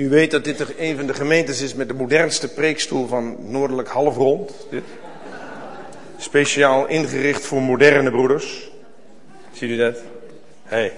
[0.00, 3.88] U weet dat dit een van de gemeentes is met de modernste preekstoel van Noordelijk
[3.88, 4.52] Halfrond.
[4.70, 4.82] Dit.
[6.16, 8.70] Speciaal ingericht voor moderne broeders.
[9.52, 9.98] Ziet u dat?
[10.62, 10.92] Hey.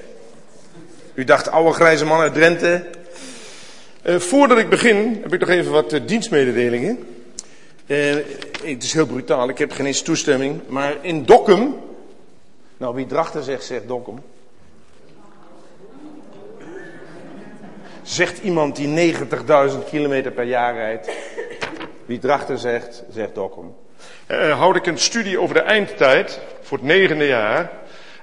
[1.15, 2.87] U dacht oude grijze man uit Drenthe.
[4.03, 6.99] Uh, voordat ik begin heb ik nog even wat uh, dienstmededelingen.
[7.87, 8.15] Uh,
[8.65, 10.61] het is heel brutaal, ik heb geen eens toestemming.
[10.67, 11.75] Maar in Dokkum.
[12.77, 14.23] Nou, wie drachter zegt, zegt Dokkum.
[18.03, 19.25] Zegt iemand die 90.000
[19.91, 21.11] kilometer per jaar rijdt.
[22.07, 23.75] Wie Drachter zegt, zegt Dokkum.
[24.29, 27.71] Uh, houd ik een studie over de eindtijd voor het negende jaar.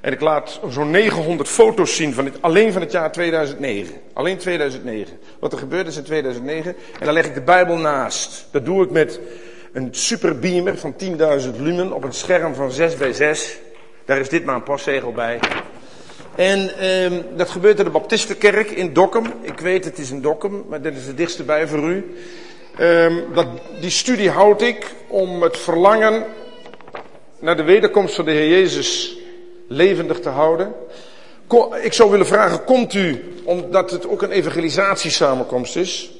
[0.01, 3.95] En ik laat zo'n 900 foto's zien van het, alleen van het jaar 2009.
[4.13, 5.19] Alleen 2009.
[5.39, 6.75] Wat er gebeurd is in 2009.
[6.99, 8.47] En dan leg ik de Bijbel naast.
[8.51, 9.19] Dat doe ik met
[9.73, 11.07] een superbeamer van 10.000
[11.57, 13.57] lumen op een scherm van 6 bij 6.
[14.05, 15.39] Daar is dit maar een postzegel bij.
[16.39, 19.25] En ehm, dat gebeurt in de Baptistenkerk in Dokkum.
[19.41, 22.15] Ik weet het is in Dokkum, maar dit is het dichtste bij voor u.
[22.77, 23.47] Ehm, dat,
[23.81, 26.25] die studie houd ik om het verlangen
[27.39, 29.17] naar de wederkomst van de Heer Jezus
[29.67, 30.73] levendig te houden.
[31.81, 36.11] ik zou willen vragen, komt u, omdat het ook een evangelisatiesamenkomst is,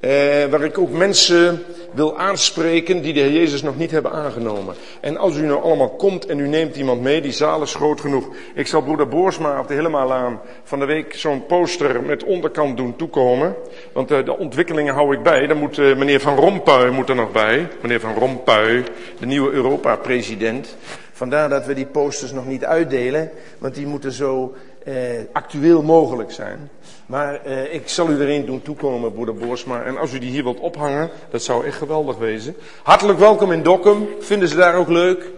[0.00, 0.10] eh,
[0.50, 4.74] waar ik ook mensen wil aanspreken die de Heer Jezus nog niet hebben aangenomen.
[5.00, 8.00] En als u nou allemaal komt en u neemt iemand mee, die zaal is groot
[8.00, 8.28] genoeg.
[8.54, 12.96] Ik zal broeder Boersma op de Hellemaalaan van de week zo'n poster met onderkant doen
[12.96, 13.54] toekomen.
[13.92, 15.46] Want uh, de ontwikkelingen hou ik bij.
[15.46, 17.68] Dan moet uh, meneer Van Rompuy moet er nog bij.
[17.82, 18.84] Meneer Van Rompuy,
[19.18, 20.76] de nieuwe Europa-president.
[21.12, 24.94] Vandaar dat we die posters nog niet uitdelen, want die moeten zo eh,
[25.32, 26.70] actueel mogelijk zijn.
[27.08, 29.82] Maar eh, ik zal u erin doen toekomen, broeder Boersma.
[29.82, 32.56] En als u die hier wilt ophangen, dat zou echt geweldig wezen.
[32.82, 34.08] Hartelijk welkom in Dokkum.
[34.20, 35.30] Vinden ze daar ook leuk?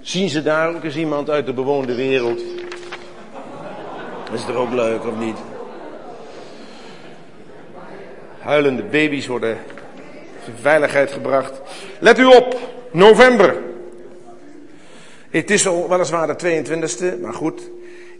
[0.00, 2.40] Zien ze daar ook eens iemand uit de bewoonde wereld?
[4.32, 5.36] Is het er ook leuk of niet?
[8.38, 9.58] Huilende baby's worden
[10.46, 11.60] in veiligheid gebracht.
[11.98, 12.58] Let u op,
[12.90, 13.62] november.
[15.30, 17.70] Het is al weliswaar de 22e, maar goed.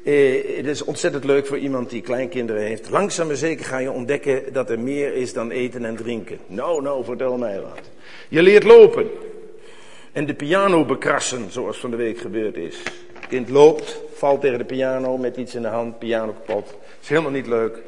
[0.06, 2.90] Eh, het is ontzettend leuk voor iemand die kleinkinderen heeft.
[2.90, 6.38] Langzaam maar zeker ga je ontdekken dat er meer is dan eten en drinken.
[6.46, 7.80] Nou, nou, vertel mij wat.
[8.28, 9.06] Je leert lopen.
[10.12, 12.82] En de piano bekrassen, zoals van de week gebeurd is.
[13.28, 16.74] Kind loopt, valt tegen de piano met iets in de hand, piano kapot.
[17.02, 17.78] Is helemaal niet leuk.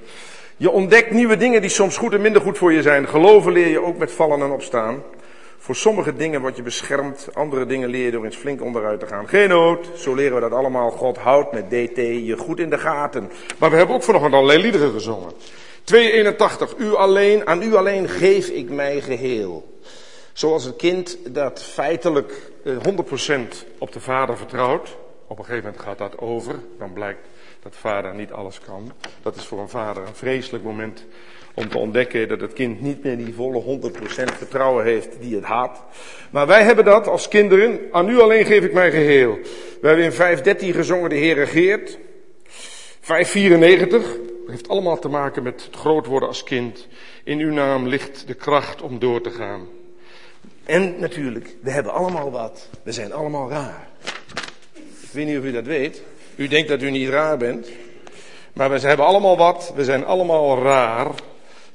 [0.57, 3.09] Je ontdekt nieuwe dingen die soms goed en minder goed voor je zijn.
[3.09, 5.03] Geloven leer je ook met vallen en opstaan.
[5.69, 9.07] Voor sommige dingen word je beschermd, andere dingen leer je door eens flink onderuit te
[9.07, 9.29] gaan.
[9.29, 10.91] Geen nood, zo leren we dat allemaal.
[10.91, 13.31] God houdt met DT je goed in de gaten.
[13.59, 15.33] Maar we hebben ook vanochtend allerlei liederen gezongen.
[15.85, 19.79] 281, u alleen, aan u alleen geef ik mij geheel.
[20.33, 23.41] Zoals een kind dat feitelijk 100% eh,
[23.79, 24.97] op de vader vertrouwt.
[25.27, 26.55] Op een gegeven moment gaat dat over.
[26.79, 27.27] Dan blijkt
[27.63, 28.93] dat vader niet alles kan.
[29.23, 31.05] Dat is voor een vader een vreselijk moment
[31.59, 33.95] om te ontdekken dat het kind niet meer die volle 100%
[34.37, 35.83] vertrouwen heeft die het had.
[36.31, 39.39] Maar wij hebben dat als kinderen, aan u alleen geef ik mijn geheel.
[39.81, 41.99] We hebben in 513 gezongen de Heer regeert.
[43.01, 46.89] 594 heeft allemaal te maken met het groot worden als kind.
[47.25, 49.67] In uw naam ligt de kracht om door te gaan.
[50.65, 52.69] En natuurlijk, we hebben allemaal wat.
[52.83, 53.89] We zijn allemaal raar.
[54.75, 56.03] Ik weet niet of u dat weet.
[56.37, 57.69] U denkt dat u niet raar bent.
[58.53, 59.73] Maar we hebben allemaal wat.
[59.75, 61.11] We zijn allemaal raar.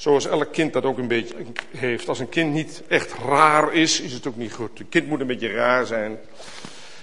[0.03, 1.36] Zoals elk kind dat ook een beetje
[1.78, 2.08] heeft.
[2.08, 4.80] Als een kind niet echt raar is, is het ook niet goed.
[4.80, 6.18] Een kind moet een beetje raar zijn.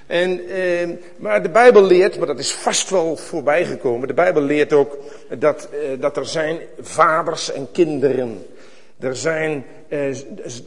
[0.06, 4.08] En, eh, maar de Bijbel leert, maar dat is vast wel voorbijgekomen.
[4.08, 4.96] De Bijbel leert ook
[5.38, 8.46] dat, eh, dat er zijn vaders en kinderen.
[8.98, 10.08] Er zijn, eh,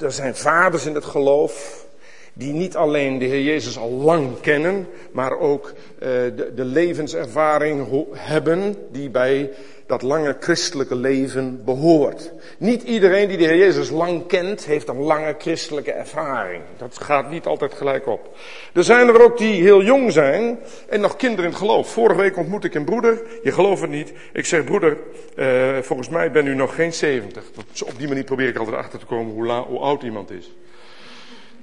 [0.01, 1.85] er zijn vaders in het geloof
[2.33, 7.87] die niet alleen de Heer Jezus al lang kennen, maar ook uh, de, de, levenservaring
[8.11, 9.49] hebben die bij
[9.93, 12.31] dat lange christelijke leven behoort.
[12.57, 16.63] Niet iedereen die de Heer Jezus lang kent, heeft een lange christelijke ervaring.
[16.77, 18.37] Dat gaat niet altijd gelijk op.
[18.73, 20.59] Er zijn er ook die heel jong zijn
[20.89, 21.91] en nog kinderen in het geloof.
[21.91, 24.13] Vorige week ontmoette ik een broeder, je gelooft het niet.
[24.33, 24.97] Ik zeg, broeder,
[25.35, 27.43] uh, volgens mij ben u nog geen 70.
[27.85, 30.51] Op die manier probeer ik altijd achter te komen hoe, hoe oud iemand is.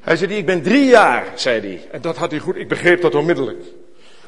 [0.00, 1.81] Hij zei, ik ben drie jaar, zei hij.
[1.91, 3.62] En dat had hij goed, ik begreep dat onmiddellijk.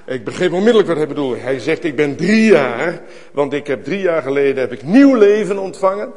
[0.07, 1.37] Ik begreep onmiddellijk wat hij bedoelde.
[1.37, 3.01] Hij zegt, ik ben drie jaar,
[3.33, 6.13] want ik heb drie jaar geleden heb ik nieuw leven ontvangen.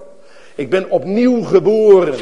[0.56, 2.20] Ik ben opnieuw geboren.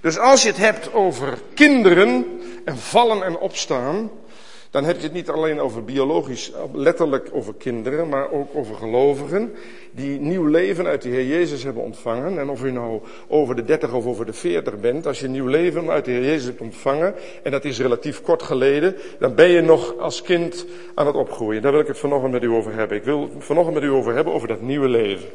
[0.00, 2.26] Dus als je het hebt over kinderen
[2.64, 4.10] en vallen en opstaan,
[4.70, 9.54] dan heb je het niet alleen over biologisch, letterlijk over kinderen, maar ook over gelovigen
[9.90, 12.38] die nieuw leven uit de Heer Jezus hebben ontvangen.
[12.38, 15.46] En of u nou over de 30 of over de 40 bent, als je nieuw
[15.46, 19.48] leven uit de Heer Jezus hebt ontvangen, en dat is relatief kort geleden, dan ben
[19.48, 21.62] je nog als kind aan het opgroeien.
[21.62, 22.96] Daar wil ik het vanochtend met u over hebben.
[22.96, 25.28] Ik wil vanochtend met u over hebben over dat nieuwe leven.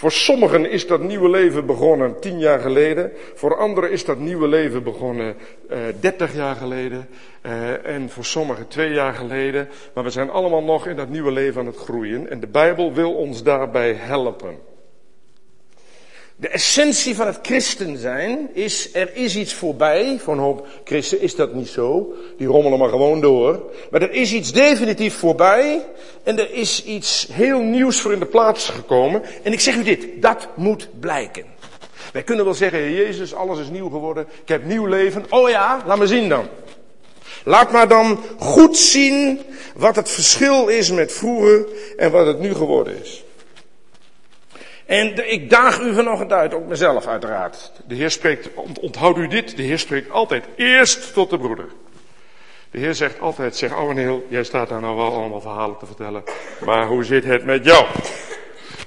[0.00, 3.12] Voor sommigen is dat nieuwe leven begonnen tien jaar geleden.
[3.34, 5.36] Voor anderen is dat nieuwe leven begonnen
[5.70, 7.08] uh, dertig jaar geleden.
[7.42, 9.68] Uh, en voor sommigen twee jaar geleden.
[9.94, 12.30] Maar we zijn allemaal nog in dat nieuwe leven aan het groeien.
[12.30, 14.69] En de Bijbel wil ons daarbij helpen.
[16.40, 20.18] De essentie van het christen zijn is, er is iets voorbij.
[20.22, 22.14] Voor een hoop christen is dat niet zo.
[22.38, 23.70] Die rommelen maar gewoon door.
[23.90, 25.86] Maar er is iets definitief voorbij.
[26.22, 29.22] En er is iets heel nieuws voor in de plaats gekomen.
[29.42, 31.44] En ik zeg u dit, dat moet blijken.
[32.12, 34.26] Wij kunnen wel zeggen, Jezus, alles is nieuw geworden.
[34.42, 35.24] Ik heb nieuw leven.
[35.28, 36.48] Oh ja, laat me zien dan.
[37.44, 39.40] Laat maar dan goed zien
[39.74, 41.66] wat het verschil is met vroeger
[41.96, 43.24] en wat het nu geworden is.
[44.90, 47.72] En ik daag u vanochtend uit, ook mezelf uiteraard.
[47.86, 48.48] De Heer spreekt,
[48.80, 51.66] onthoud u dit, de Heer spreekt altijd eerst tot de broeder.
[52.70, 56.22] De Heer zegt altijd, zeg Ouweneel, jij staat daar nou wel allemaal verhalen te vertellen,
[56.64, 57.86] maar hoe zit het met jou?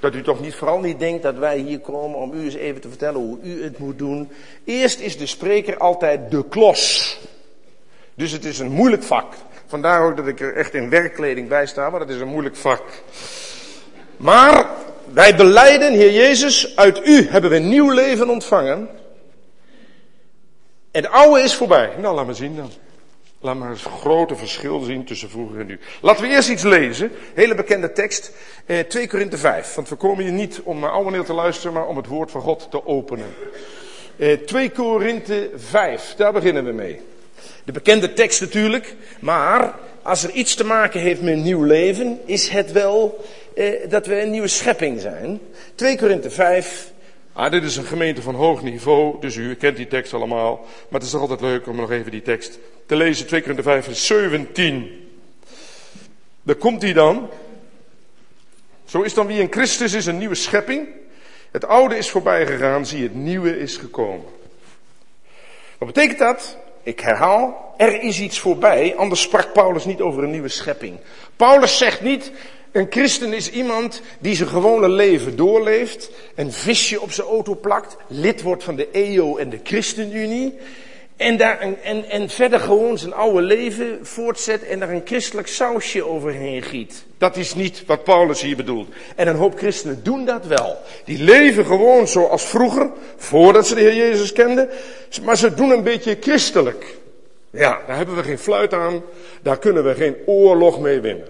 [0.00, 2.80] Dat u toch niet, vooral niet denkt dat wij hier komen om u eens even
[2.80, 4.30] te vertellen hoe u het moet doen.
[4.64, 7.18] Eerst is de spreker altijd de klos.
[8.14, 9.34] Dus het is een moeilijk vak.
[9.66, 12.56] Vandaar ook dat ik er echt in werkkleding bij sta, maar het is een moeilijk
[12.56, 12.82] vak.
[14.16, 14.66] Maar
[15.14, 18.88] wij beleiden, Heer Jezus, uit u hebben we nieuw leven ontvangen.
[20.90, 21.90] En het oude is voorbij.
[21.98, 22.70] Nou, laat maar zien dan.
[23.40, 25.78] Laat maar eens grote verschil zien tussen vroeger en nu.
[26.00, 27.12] Laten we eerst iets lezen.
[27.34, 28.32] Hele bekende tekst.
[28.66, 29.74] Eh, 2 Korinthe 5.
[29.74, 32.40] Want we komen hier niet om naar oude te luisteren, maar om het woord van
[32.40, 33.34] God te openen.
[34.16, 36.14] Eh, 2 Korinthe 5.
[36.16, 37.00] Daar beginnen we mee.
[37.64, 38.96] De bekende tekst natuurlijk.
[39.20, 43.24] Maar als er iets te maken heeft met nieuw leven, is het wel
[43.54, 45.40] eh, dat we een nieuwe schepping zijn.
[45.74, 46.92] 2 Korinthe 5.
[47.32, 50.56] Ah, dit is een gemeente van hoog niveau, dus u kent die tekst allemaal.
[50.56, 53.26] Maar het is toch altijd leuk om nog even die tekst te lezen.
[53.26, 55.08] 2 Korinthe 5 vers 17.
[56.42, 57.28] Daar komt hij dan.
[58.84, 60.88] Zo is dan wie in Christus is een nieuwe schepping.
[61.50, 64.26] Het oude is voorbij gegaan, zie het nieuwe is gekomen.
[65.78, 66.56] Wat betekent dat?
[66.84, 70.98] Ik herhaal, er is iets voorbij, anders sprak Paulus niet over een nieuwe schepping.
[71.36, 72.32] Paulus zegt niet,
[72.72, 77.96] een christen is iemand die zijn gewone leven doorleeft, een visje op zijn auto plakt,
[78.08, 80.58] lid wordt van de EO en de ChristenUnie,
[81.16, 86.06] en, daar en, en verder gewoon zijn oude leven voortzet en daar een christelijk sausje
[86.06, 87.04] overheen giet.
[87.18, 88.88] Dat is niet wat Paulus hier bedoelt.
[89.16, 90.78] En een hoop christenen doen dat wel.
[91.04, 94.68] Die leven gewoon zoals vroeger, voordat ze de Heer Jezus kenden,
[95.22, 96.96] maar ze doen een beetje christelijk.
[97.50, 99.02] Ja, daar hebben we geen fluit aan,
[99.42, 101.26] daar kunnen we geen oorlog mee winnen.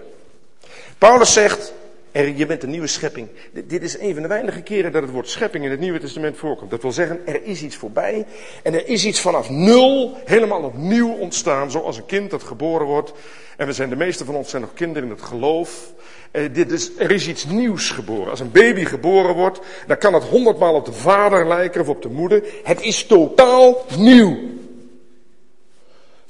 [0.97, 1.73] Paulus zegt,
[2.15, 3.27] er, je bent een nieuwe schepping.
[3.51, 6.37] Dit is een van de weinige keren dat het woord schepping in het Nieuwe Testament
[6.37, 6.71] voorkomt.
[6.71, 8.25] Dat wil zeggen, er is iets voorbij
[8.63, 13.13] en er is iets vanaf nul helemaal opnieuw ontstaan, zoals een kind dat geboren wordt.
[13.57, 15.93] En we zijn, de meeste van ons zijn nog kinderen in het geloof.
[16.31, 18.29] Eh, dit is, er is iets nieuws geboren.
[18.29, 22.01] Als een baby geboren wordt, dan kan het honderdmaal op de vader lijken of op
[22.01, 22.43] de moeder.
[22.63, 24.37] Het is totaal nieuw.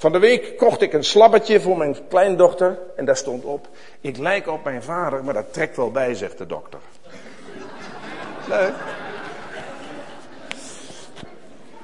[0.06, 3.68] Van de week kocht ik een slabbetje voor mijn kleindochter en daar stond op,
[4.02, 6.80] ik lijk op mijn vader, maar dat trekt wel bij, zegt de dokter.
[8.50, 8.74] Leuk.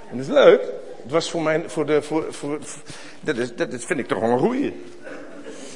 [0.09, 0.61] En dat is leuk.
[1.01, 2.59] Het was voor mijn, voor de, voor, voor,
[3.19, 4.83] dat, is, dat vind ik toch wel een goeie.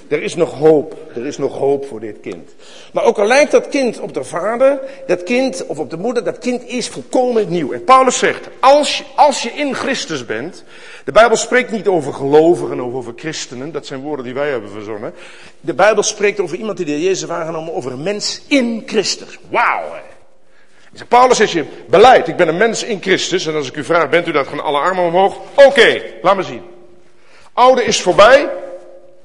[0.08, 0.98] Er is nog hoop.
[1.16, 2.56] Er is nog hoop voor dit kind.
[2.94, 6.24] Maar ook al lijkt dat kind op de vader, dat kind, of op de moeder,
[6.24, 7.72] dat kind is volkomen nieuw.
[7.72, 10.64] En Paulus zegt, als als je in Christus bent,
[11.04, 14.70] de Bijbel spreekt niet over gelovigen of over christenen, dat zijn woorden die wij hebben
[14.70, 15.14] verzonnen.
[15.62, 19.40] De Bijbel spreekt over iemand die de Jezus waargenomen, over een mens in Christus.
[19.50, 19.84] Wauw!
[21.08, 23.46] Paulus is je beleid, ik ben een mens in Christus.
[23.46, 24.48] En als ik u vraag, bent u dat?
[24.48, 25.38] Gaan alle armen omhoog?
[25.56, 26.62] Oké, laat me zien.
[27.54, 28.50] Oude is voorbij,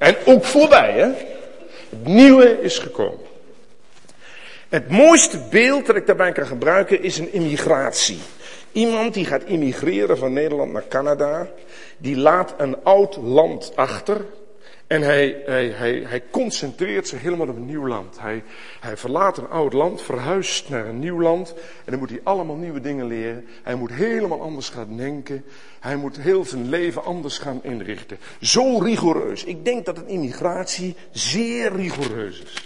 [0.00, 1.09] en ook voorbij, hè?
[1.88, 3.26] Het nieuwe is gekomen.
[4.69, 8.19] Het mooiste beeld dat ik daarbij kan gebruiken is een immigratie.
[8.73, 11.49] Iemand die gaat immigreren van Nederland naar Canada,
[11.99, 14.25] die laat een oud land achter,
[14.91, 18.21] en hij, hij, hij, hij concentreert zich helemaal op een nieuw land.
[18.21, 18.43] Hij,
[18.81, 21.55] hij verlaat een oud land, verhuist naar een nieuw land.
[21.85, 23.47] En dan moet hij allemaal nieuwe dingen leren.
[23.63, 25.45] Hij moet helemaal anders gaan denken.
[25.81, 28.19] Hij moet heel zijn leven anders gaan inrichten.
[28.41, 29.45] Zo rigoureus.
[29.45, 32.65] Ik denk dat een immigratie zeer rigoureus is.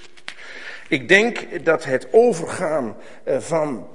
[0.88, 3.86] Ik denk dat het overgaan eh, van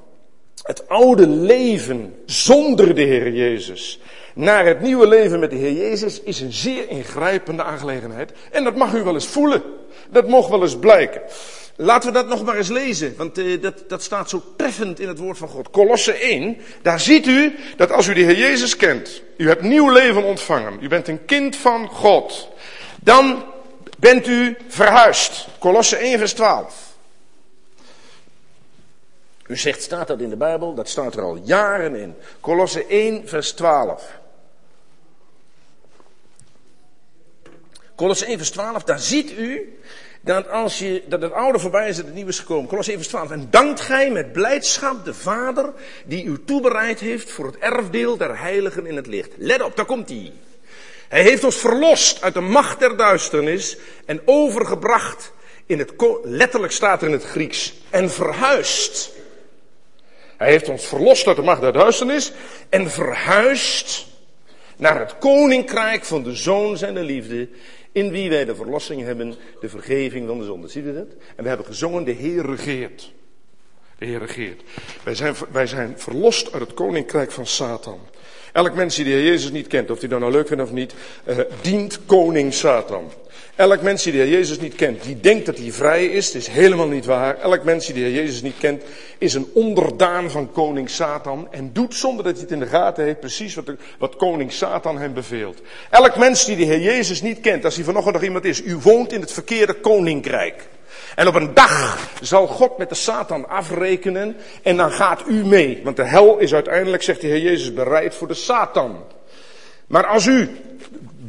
[0.63, 3.99] het oude leven zonder de Heer Jezus
[4.39, 8.31] naar het nieuwe leven met de Heer Jezus is een zeer ingrijpende aangelegenheid.
[8.51, 9.63] En dat mag u wel eens voelen.
[10.09, 11.21] Dat mocht wel eens blijken.
[11.75, 15.07] Laten we dat nog maar eens lezen, want uh, dat, dat staat zo treffend in
[15.07, 15.69] het woord van God.
[15.69, 19.89] Kolosse 1, daar ziet u dat als u de Heer Jezus kent, u hebt nieuw
[19.89, 22.49] leven ontvangen, u bent een kind van God,
[23.01, 23.43] dan
[23.97, 25.47] bent u verhuisd.
[25.59, 26.88] Kolosse 1 vers 12.
[29.49, 30.73] U zegt, staat dat in de Bijbel?
[30.73, 32.15] Dat staat er al jaren in.
[32.39, 34.19] Kolosse 1, vers 12.
[37.95, 39.79] Kolosse 1, vers 12, daar ziet u
[40.21, 42.67] dat als je, dat het oude voorbij is, dat het nieuwe is gekomen.
[42.67, 43.31] Kolosse 1, vers 12.
[43.31, 45.73] En dankt gij met blijdschap de Vader
[46.05, 49.31] die u toebereid heeft voor het erfdeel der heiligen in het licht.
[49.37, 50.31] Let op, daar komt hij.
[51.07, 55.31] Hij heeft ons verlost uit de macht der duisternis en overgebracht
[55.65, 59.17] in het, letterlijk staat er in het Grieks, en verhuist.
[60.39, 62.31] Hij heeft ons verlost uit de macht der duisternis
[62.69, 64.07] en verhuist
[64.77, 67.49] naar het koninkrijk van de zoon zijn de liefde,
[67.91, 70.67] in wie wij de verlossing hebben, de vergeving van de zonde.
[70.67, 71.07] Ziet u dat?
[71.35, 73.11] En we hebben gezongen, de Heer regeert.
[73.97, 74.61] De Heer regeert.
[75.03, 77.99] Wij zijn, wij zijn verlost uit het koninkrijk van Satan.
[78.51, 80.71] Elk mens die de Heer Jezus niet kent, of hij dat nou leuk vindt of
[80.71, 80.93] niet,
[81.25, 83.11] uh, dient koning Satan.
[83.59, 86.41] Elk mens die de Heer Jezus niet kent, die denkt dat hij vrij is, dat
[86.41, 87.39] is helemaal niet waar.
[87.39, 88.83] Elk mens die de Heer Jezus niet kent,
[89.17, 93.03] is een onderdaan van koning Satan en doet zonder dat hij het in de gaten
[93.03, 93.65] heeft precies wat,
[93.97, 95.61] wat koning Satan hem beveelt.
[95.89, 98.75] Elk mens die de Heer Jezus niet kent, als hij vanochtend nog iemand is, u
[98.75, 100.67] woont in het verkeerde koninkrijk.
[101.15, 105.81] En op een dag zal God met de Satan afrekenen en dan gaat u mee.
[105.83, 109.03] Want de hel is uiteindelijk, zegt de Heer Jezus, bereid voor de Satan.
[109.87, 110.49] Maar als u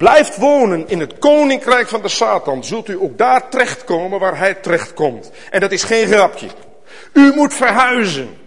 [0.00, 4.54] blijft wonen in het koninkrijk van de Satan, zult u ook daar terechtkomen waar hij
[4.54, 5.30] terechtkomt.
[5.50, 6.46] En dat is geen grapje.
[7.12, 8.38] U moet verhuizen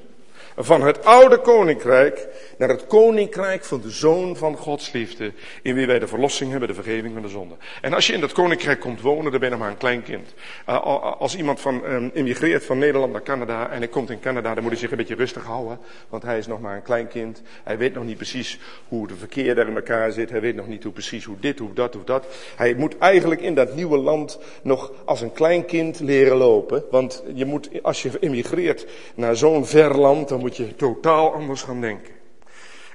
[0.58, 5.88] van het oude koninkrijk naar het koninkrijk van de zoon van Gods liefde, in wie
[5.88, 7.56] wij de verlossing hebben, de vergeving van de zonde.
[7.82, 10.04] En als je in dat koninkrijk komt wonen, dan ben je nog maar een klein
[10.04, 10.34] kind.
[10.70, 14.54] Uh, als iemand van um, immigreert van Nederland naar Canada en hij komt in Canada,
[14.54, 15.80] dan moet hij zich een beetje rustig houden,
[16.10, 17.42] want hij is nog maar een klein kind.
[17.64, 20.30] Hij weet nog niet precies hoe de verkeer daar in elkaar zit.
[20.30, 22.26] Hij weet nog niet hoe precies hoe dit, hoe dat, hoe dat.
[22.56, 27.24] Hij moet eigenlijk in dat nieuwe land nog als een klein kind leren lopen, want
[27.34, 31.82] je moet, als je immigreert naar zo'n ver land, dan moet je totaal anders gaan
[31.82, 32.23] denken.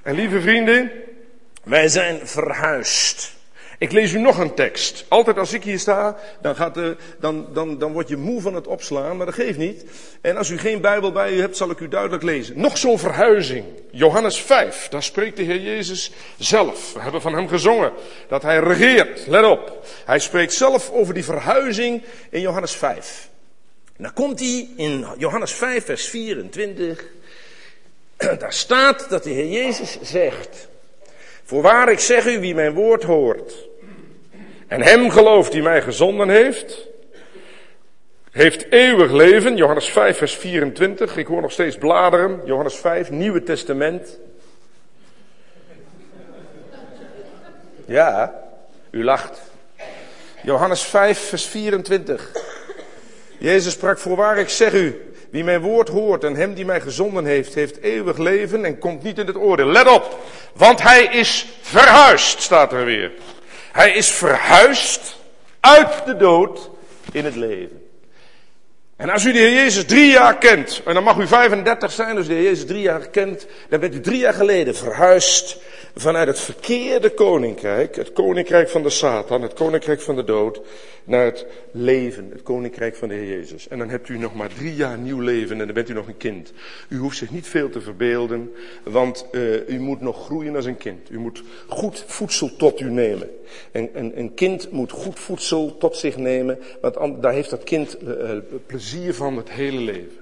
[0.03, 0.91] En lieve vrienden,
[1.63, 3.37] wij zijn verhuisd.
[3.79, 5.05] Ik lees u nog een tekst.
[5.07, 6.79] Altijd als ik hier sta, dan, gaat
[7.19, 9.85] dan, dan, dan word je moe van het opslaan, maar dat geeft niet.
[10.21, 12.59] En als u geen Bijbel bij u hebt, zal ik u duidelijk lezen.
[12.59, 13.65] Nog zo'n verhuizing.
[13.91, 16.93] Johannes 5, daar spreekt de Heer Jezus zelf.
[16.93, 17.91] We hebben van hem gezongen
[18.27, 19.27] dat hij regeert.
[19.27, 19.85] Let op.
[20.05, 23.29] Hij spreekt zelf over die verhuizing in Johannes 5.
[23.97, 27.05] En dan komt hij in Johannes 5, vers 24.
[28.39, 30.67] Daar staat dat de Heer Jezus zegt,
[31.43, 33.67] voorwaar ik zeg u wie mijn woord hoort
[34.67, 36.87] en hem gelooft die mij gezonden heeft,
[38.31, 39.55] heeft eeuwig leven.
[39.55, 42.41] Johannes 5 vers 24, ik hoor nog steeds bladeren.
[42.45, 44.19] Johannes 5, Nieuwe Testament.
[47.85, 48.43] Ja,
[48.91, 49.41] u lacht.
[50.43, 52.31] Johannes 5 vers 24.
[53.37, 57.25] Jezus sprak, voorwaar ik zeg u, wie mijn woord hoort en hem die mij gezonden
[57.25, 59.67] heeft, heeft eeuwig leven en komt niet in het oordeel.
[59.67, 60.19] Let op,
[60.53, 63.11] want hij is verhuisd, staat er weer.
[63.71, 65.15] Hij is verhuisd
[65.59, 66.69] uit de dood
[67.11, 67.83] in het leven.
[68.95, 72.15] En als u de Heer Jezus drie jaar kent, en dan mag u 35 zijn,
[72.15, 75.57] dus de Heer Jezus drie jaar kent, dan bent u drie jaar geleden verhuisd
[75.95, 80.61] vanuit het verkeerde koninkrijk, het koninkrijk van de Satan, het koninkrijk van de dood,
[81.03, 83.67] naar het leven, het koninkrijk van de Heer Jezus.
[83.67, 86.07] En dan hebt u nog maar drie jaar nieuw leven en dan bent u nog
[86.07, 86.53] een kind.
[86.89, 88.51] U hoeft zich niet veel te verbeelden,
[88.83, 91.09] want uh, u moet nog groeien als een kind.
[91.09, 93.29] U moet goed voedsel tot u nemen.
[93.71, 97.97] En, en een kind moet goed voedsel tot zich nemen, want daar heeft dat kind
[98.03, 98.31] uh,
[98.65, 100.18] plezier van het hele leven.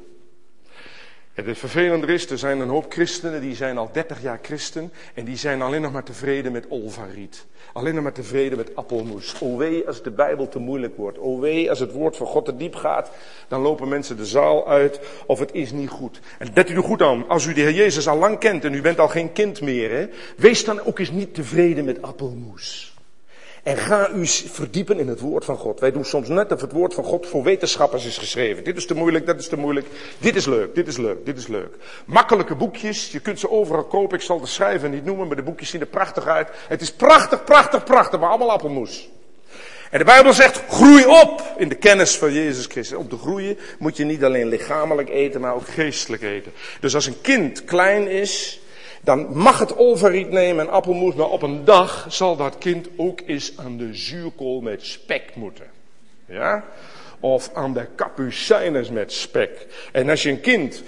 [1.46, 5.26] Het vervelende is, er zijn een hoop christenen die zijn al 30 jaar christen en
[5.26, 7.46] die zijn alleen nog maar tevreden met olvariet.
[7.74, 9.36] Alleen nog maar tevreden met appelmoes.
[9.42, 11.20] O wee als de Bijbel te moeilijk wordt.
[11.20, 13.12] O wee als het woord van God te diep gaat,
[13.48, 16.20] dan lopen mensen de zaal uit of het is niet goed.
[16.40, 18.74] En let u er goed aan, als u de Heer Jezus al lang kent en
[18.74, 22.97] u bent al geen kind meer, hè, wees dan ook eens niet tevreden met appelmoes.
[23.68, 25.80] En ga u verdiepen in het woord van God.
[25.80, 28.64] Wij doen soms net of het woord van God voor wetenschappers is geschreven.
[28.64, 29.88] Dit is te moeilijk, dat is te moeilijk.
[30.18, 31.76] Dit is leuk, dit is leuk, dit is leuk.
[32.06, 34.18] Makkelijke boekjes, je kunt ze overal kopen.
[34.18, 36.48] Ik zal de schrijver niet noemen, maar de boekjes zien er prachtig uit.
[36.68, 39.10] Het is prachtig, prachtig, prachtig, maar allemaal appelmoes.
[39.92, 42.98] En de Bijbel zegt, groei op in de kennis van Jezus Christus.
[42.98, 46.52] Om te groeien moet je niet alleen lichamelijk eten, maar ook geestelijk eten.
[46.80, 48.60] Dus als een kind klein is,
[49.08, 53.22] dan mag het olveriet nemen en appelmoes, maar op een dag zal dat kind ook
[53.26, 55.66] eens aan de zuurkool met spek moeten.
[56.26, 56.64] Ja?
[57.20, 59.68] Of aan de kapucijnes met spek.
[59.92, 60.84] En als je een kind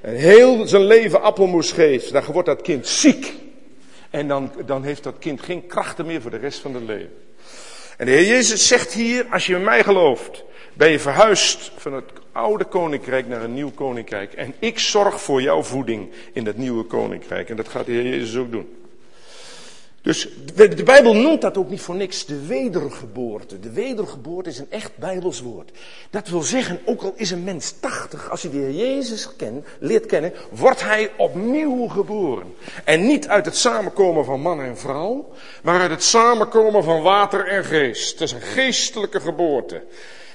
[0.00, 3.32] een heel zijn leven appelmoes geeft, dan wordt dat kind ziek.
[4.10, 7.27] En dan, dan heeft dat kind geen krachten meer voor de rest van het leven.
[7.98, 11.92] En de Heer Jezus zegt hier, als je in mij gelooft, ben je verhuisd van
[11.92, 14.32] het oude koninkrijk naar een nieuw koninkrijk.
[14.32, 17.50] En ik zorg voor jouw voeding in dat nieuwe koninkrijk.
[17.50, 18.68] En dat gaat de Heer Jezus ook doen.
[20.02, 23.60] Dus de, Bijbel noemt dat ook niet voor niks de wedergeboorte.
[23.60, 25.70] De wedergeboorte is een echt Bijbels woord.
[26.10, 30.06] Dat wil zeggen, ook al is een mens tachtig, als je de Jezus ken, leert
[30.06, 32.54] kennen, wordt hij opnieuw geboren.
[32.84, 35.28] En niet uit het samenkomen van man en vrouw,
[35.62, 38.10] maar uit het samenkomen van water en geest.
[38.10, 39.82] Het is een geestelijke geboorte.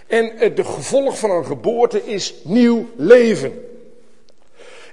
[0.08, 3.66] En de gevolg van een geboorte is nieuw leven.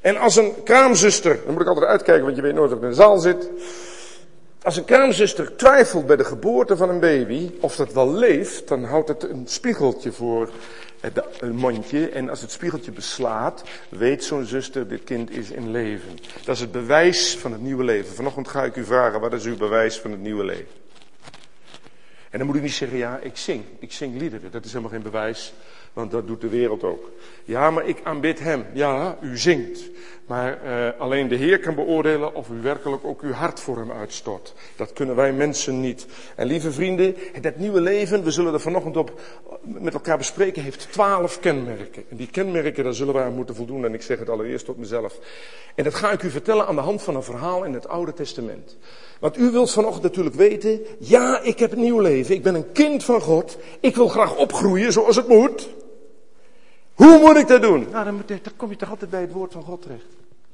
[0.00, 2.82] En als een kraamzuster, dan moet ik altijd uitkijken, want je weet nooit of ik
[2.82, 3.48] in de zaal zit.
[4.62, 8.84] Als een kraamzuster twijfelt bij de geboorte van een baby of dat wel leeft, dan
[8.84, 10.50] houdt het een spiegeltje voor
[11.00, 12.08] het mondje.
[12.08, 16.18] En als het spiegeltje beslaat, weet zo'n zuster, dit kind is in leven.
[16.44, 18.14] Dat is het bewijs van het nieuwe leven.
[18.14, 20.78] Vanochtend ga ik u vragen, wat is uw bewijs van het nieuwe leven?
[22.30, 23.64] En dan moet u niet zeggen, ja, ik zing.
[23.78, 24.50] Ik zing liederen.
[24.50, 25.52] Dat is helemaal geen bewijs,
[25.92, 27.10] want dat doet de wereld ook.
[27.44, 28.64] Ja, maar ik aanbid hem.
[28.72, 29.90] Ja, u zingt.
[30.30, 33.92] Maar uh, alleen de Heer kan beoordelen of u werkelijk ook uw hart voor hem
[33.92, 34.54] uitstort.
[34.76, 36.06] Dat kunnen wij mensen niet.
[36.36, 39.20] En lieve vrienden, dat nieuwe leven, we zullen er vanochtend op
[39.62, 42.04] met elkaar bespreken, heeft twaalf kenmerken.
[42.08, 43.84] En die kenmerken, daar zullen wij aan moeten voldoen.
[43.84, 45.18] En ik zeg het allereerst tot mezelf.
[45.74, 48.12] En dat ga ik u vertellen aan de hand van een verhaal in het Oude
[48.12, 48.76] Testament.
[49.20, 52.34] Want u wilt vanochtend natuurlijk weten, ja, ik heb een nieuw leven.
[52.34, 53.58] Ik ben een kind van God.
[53.80, 55.68] Ik wil graag opgroeien zoals het moet.
[57.00, 57.86] Hoe moet ik dat doen?
[57.90, 58.22] Nou, dan,
[58.56, 60.04] kom je toch altijd bij het woord van God terecht.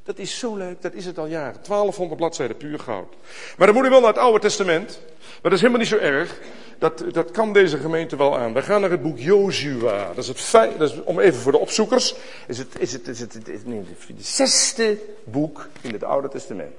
[0.03, 1.61] Dat is zo leuk, dat is het al jaren.
[1.62, 3.15] 1200 bladzijden, puur goud.
[3.57, 5.00] Maar dan moet u wel naar het Oude Testament.
[5.19, 6.41] Maar dat is helemaal niet zo erg.
[6.79, 8.53] Dat, dat kan deze gemeente wel aan.
[8.53, 10.07] We gaan naar het boek Jozua.
[10.07, 12.15] Dat is het feit, dat is, om even voor de opzoekers.
[12.47, 16.29] Is het, is het, is het, is het, nee, het zesde boek in het Oude
[16.29, 16.75] Testament.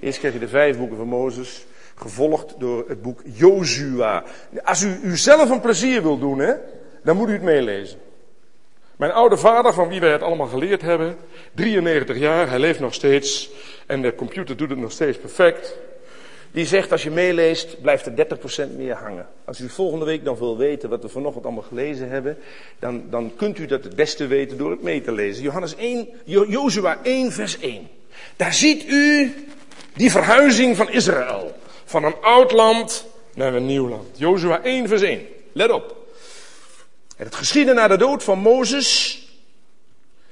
[0.00, 4.24] Eerst krijg je de vijf boeken van Mozes, gevolgd door het boek Jozua.
[4.64, 6.54] Als u uzelf een plezier wilt doen, hè,
[7.02, 7.98] dan moet u het meelezen.
[8.96, 11.16] Mijn oude vader, van wie wij het allemaal geleerd hebben,
[11.54, 13.50] 93 jaar, hij leeft nog steeds
[13.86, 15.76] en de computer doet het nog steeds perfect.
[16.50, 18.26] Die zegt als je meeleest, blijft er
[18.68, 19.26] 30% meer hangen.
[19.44, 22.38] Als u volgende week dan wil weten wat we vanochtend allemaal gelezen hebben,
[22.78, 25.42] dan, dan kunt u dat het beste weten door het mee te lezen.
[25.42, 27.88] Johannes 1, Jozua 1 vers 1.
[28.36, 29.34] Daar ziet u
[29.94, 31.52] die verhuizing van Israël.
[31.84, 34.18] Van een oud land naar een nieuw land.
[34.18, 35.26] Jozua 1 vers 1.
[35.52, 36.05] Let op.
[37.16, 39.20] En het geschiedde na de dood van Mozes,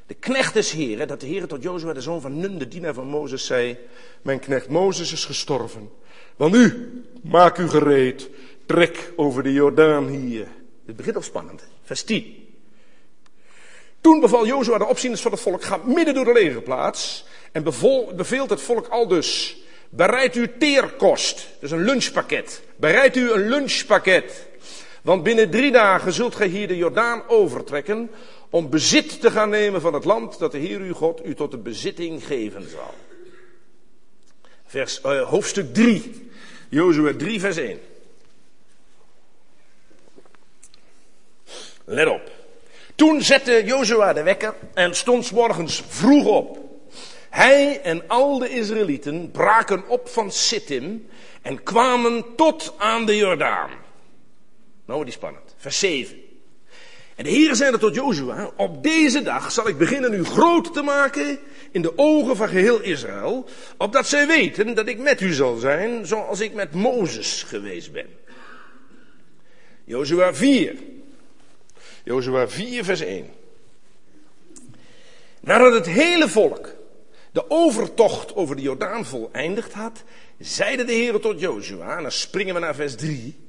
[0.06, 2.94] de knecht des Heren, dat de Heer tot Jozua, de zoon van Nun, de dienaar
[2.94, 3.78] van Mozes, zei,
[4.22, 5.90] mijn knecht Mozes is gestorven.
[6.36, 6.92] Want nu,
[7.22, 8.30] maak u gereed,
[8.66, 10.46] trek over de Jordaan hier.
[10.86, 12.48] Het begint al spannend, vers 10.
[14.00, 17.62] Toen beval Jozua de opzieners van het volk, ga midden door de legerplaats en
[18.16, 19.56] beveelt het volk al dus,
[19.88, 22.62] bereid u teerkost, dus een lunchpakket.
[22.76, 24.46] Bereid u een lunchpakket.
[25.04, 28.10] Want binnen drie dagen zult gij hier de Jordaan overtrekken
[28.50, 31.50] om bezit te gaan nemen van het land dat de Heer uw God u tot
[31.50, 32.94] de bezitting geven zal.
[34.66, 36.30] Vers, uh, hoofdstuk 3,
[36.68, 37.80] Jozua 3 vers 1.
[41.84, 42.30] Let op.
[42.94, 46.58] Toen zette Jozua de wekker en stond morgens vroeg op.
[47.30, 51.08] Hij en al de Israëlieten braken op van Sittim
[51.42, 53.83] en kwamen tot aan de Jordaan.
[54.84, 55.54] Nou, die spannend.
[55.56, 56.22] Vers 7.
[57.14, 60.82] En de Heer zeide tot Jozua, op deze dag zal ik beginnen u groot te
[60.82, 61.38] maken
[61.70, 66.06] in de ogen van geheel Israël, opdat zij weten dat ik met u zal zijn,
[66.06, 68.06] zoals ik met Mozes geweest ben.
[69.84, 70.76] Jozua 4.
[72.04, 73.30] Jozua 4 vers 1.
[75.40, 76.74] Nadat het hele volk
[77.32, 80.04] de overtocht over de Jordaan voleindigd had,
[80.38, 83.43] zeide de Heer tot Jozua, en dan springen we naar vers 3.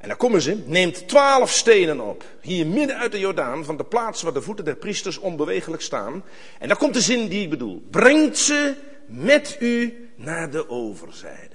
[0.00, 3.84] En dan komen ze, neemt twaalf stenen op, hier midden uit de Jordaan, van de
[3.84, 6.24] plaats waar de voeten der priesters onbewegelijk staan.
[6.58, 7.82] En dan komt de zin die ik bedoel.
[7.90, 8.74] Brengt ze
[9.06, 11.54] met u naar de overzijde.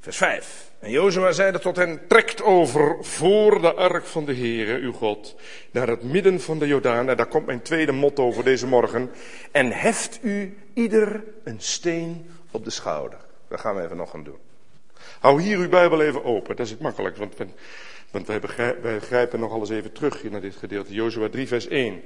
[0.00, 0.70] Vers 5.
[0.78, 5.36] En Jozua zeide tot hen, trekt over voor de ark van de Heere, uw God,
[5.70, 7.08] naar het midden van de Jordaan.
[7.08, 9.10] En daar komt mijn tweede motto voor deze morgen.
[9.52, 13.18] En heft u ieder een steen op de schouder.
[13.48, 14.45] Dat gaan we even nog gaan doen.
[15.20, 17.34] Hou hier uw Bijbel even open, dat is het makkelijk, want,
[18.10, 18.40] want wij,
[19.00, 20.92] grijpen nog alles even terug naar dit gedeelte.
[20.92, 22.02] Jozua 3 vers 1.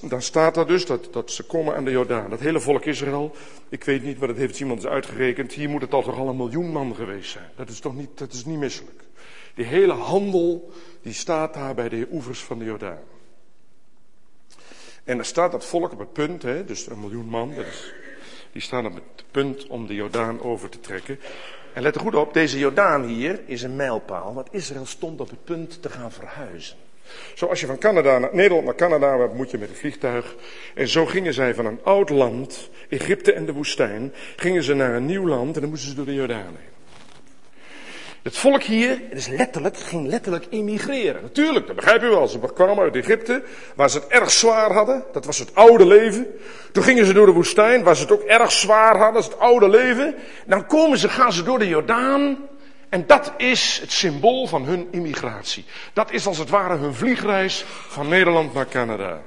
[0.00, 2.30] Dan staat er dus dat, dat ze komen aan de Jordaan.
[2.30, 3.34] Dat hele volk Israël,
[3.68, 5.52] ik weet niet, maar dat heeft iemand eens uitgerekend.
[5.52, 7.50] Hier moet het al toch al een miljoen man geweest zijn.
[7.56, 9.02] Dat is toch niet, dat is niet misselijk.
[9.54, 13.02] Die hele handel, die staat daar bij de oevers van de Jordaan.
[15.04, 17.92] En dan staat dat volk op het punt, hè, dus een miljoen man, dat is,
[18.52, 21.18] die staan op het punt om de Jordaan over te trekken.
[21.78, 25.30] En let er goed op, deze Jordaan hier is een mijlpaal, want Israël stond op
[25.30, 26.76] het punt te gaan verhuizen.
[27.34, 30.34] Zoals je van Canada naar Nederland naar Canada moet je met een vliegtuig.
[30.74, 34.94] En zo gingen zij van een oud land, Egypte en de woestijn, gingen ze naar
[34.94, 36.77] een nieuw land en dan moesten ze door de Jordaan heen.
[38.22, 41.22] Het volk hier, het is letterlijk, ging letterlijk emigreren.
[41.22, 42.28] Natuurlijk, dat begrijp je wel.
[42.28, 43.42] Ze kwamen uit Egypte,
[43.74, 45.04] waar ze het erg zwaar hadden.
[45.12, 46.26] Dat was het oude leven.
[46.72, 49.12] Toen gingen ze door de woestijn, waar ze het ook erg zwaar hadden.
[49.12, 50.14] Dat is het oude leven.
[50.46, 52.36] Dan komen ze, gaan ze door de Jordaan.
[52.88, 55.64] En dat is het symbool van hun immigratie.
[55.92, 59.22] Dat is als het ware hun vliegreis van Nederland naar Canada.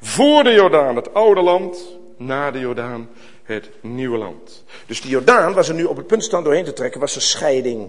[0.00, 3.08] Voor de Jordaan het oude land, na de Jordaan
[3.50, 4.64] het nieuwe land.
[4.86, 7.20] Dus die Jordaan, waar ze nu op het punt staan doorheen te trekken, was een
[7.20, 7.88] scheiding.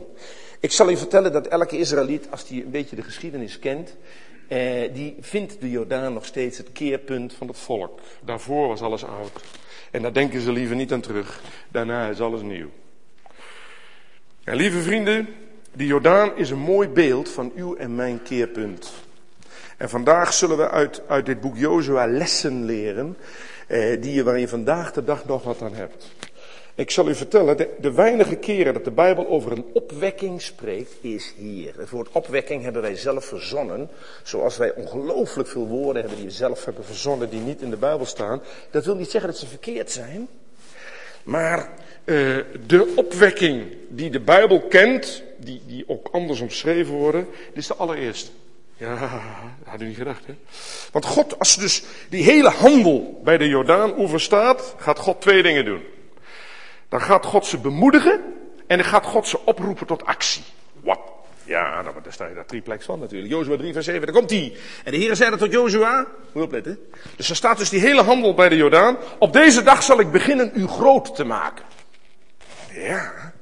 [0.60, 3.96] Ik zal u vertellen dat elke Israëliet, als die een beetje de geschiedenis kent,
[4.48, 8.00] eh, die vindt de Jordaan nog steeds het keerpunt van het volk.
[8.22, 9.42] Daarvoor was alles oud.
[9.92, 11.42] En daar denken ze liever niet aan terug.
[11.70, 12.70] Daarna is alles nieuw.
[14.44, 15.28] En lieve vrienden,
[15.74, 18.92] die Jordaan is een mooi beeld van uw en mijn keerpunt.
[19.78, 23.18] En vandaag zullen we uit, uit dit boek Jozua lessen leren,
[23.72, 26.06] eh, die je, waar je vandaag de dag nog wat aan hebt.
[26.76, 31.34] Ik zal u vertellen, de, weinige keren dat de Bijbel over een opwekking spreekt, is
[31.38, 31.74] hier.
[31.78, 33.90] Het woord opwekking hebben wij zelf verzonnen,
[34.24, 37.78] zoals wij ongelooflijk veel woorden hebben die we zelf hebben verzonnen, die niet in de
[37.78, 38.42] Bijbel staan.
[38.72, 40.28] Dat wil niet zeggen dat ze verkeerd zijn,
[41.24, 41.70] maar
[42.06, 47.76] uh, de opwekking die de Bijbel kent, die, die ook anders omschreven worden, is de
[47.76, 48.32] allereerste.
[48.82, 49.10] Ja, dat
[49.72, 50.36] had u niet gedacht, hè?
[50.92, 55.66] Want God, als dus die hele handel bij de Jordaan-oever staat, gaat God twee dingen
[55.66, 55.84] doen.
[56.90, 58.22] Dan gaat God ze bemoedigen
[58.68, 60.44] en dan gaat God ze oproepen tot actie.
[60.74, 61.00] Wat?
[61.44, 63.32] Ja, nou, daar sta je daar triplex van natuurlijk.
[63.32, 64.54] Jozua 3 vers 7, daar komt hij.
[64.84, 66.08] En de Heer zei dat tot Jozua.
[66.32, 66.80] Moet opletten.
[67.16, 68.98] Dus er staat dus die hele handel bij de Jordaan.
[69.18, 71.66] Op deze dag zal ik beginnen u groot te maken.
[72.74, 73.34] Ja.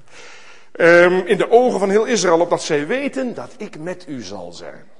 [0.73, 4.51] Um, in de ogen van heel Israël, opdat zij weten dat ik met u zal
[4.51, 4.97] zijn.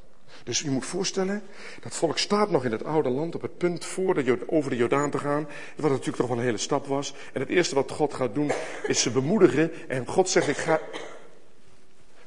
[0.49, 1.41] Dus u moet voorstellen,
[1.81, 4.75] dat volk staat nog in het oude land op het punt voor de, over de
[4.75, 5.47] Jordaan te gaan.
[5.75, 7.13] Wat natuurlijk toch wel een hele stap was.
[7.33, 8.51] En het eerste wat God gaat doen,
[8.87, 9.71] is ze bemoedigen.
[9.87, 10.79] En God zegt, ik ga,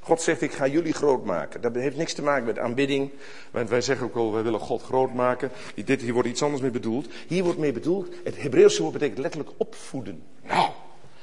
[0.01, 1.61] God zegt, ik ga jullie groot maken.
[1.61, 3.11] Dat heeft niks te maken met aanbidding.
[3.51, 5.51] Want wij zeggen ook al, wij willen God groot maken.
[5.85, 7.09] Dit, hier wordt iets anders mee bedoeld.
[7.27, 10.23] Hier wordt mee bedoeld, het Hebreeuwse woord betekent letterlijk opvoeden.
[10.47, 10.71] Nou,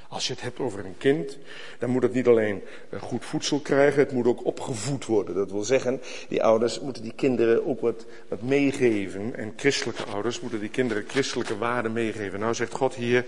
[0.10, 1.38] als je het hebt over een kind,
[1.80, 5.36] dan moet het niet alleen eh, goed voedsel krijgen, het moet ook opgevoed worden.
[5.36, 9.36] Dat wil zeggen, die ouders moeten die kinderen ook wat, wat meegeven.
[9.36, 12.40] En christelijke ouders moeten die kinderen christelijke waarden meegeven.
[12.40, 13.26] Nou zegt God hier,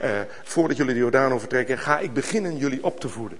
[0.00, 3.38] eh, voordat jullie de Jordaan overtrekken, ga ik beginnen jullie op te voeden.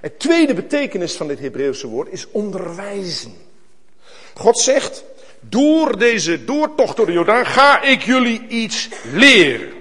[0.00, 3.34] Het tweede betekenis van dit Hebreeuwse woord is onderwijzen.
[4.34, 5.04] God zegt,
[5.40, 9.75] door deze doortocht door de Jordaan ga ik jullie iets leren.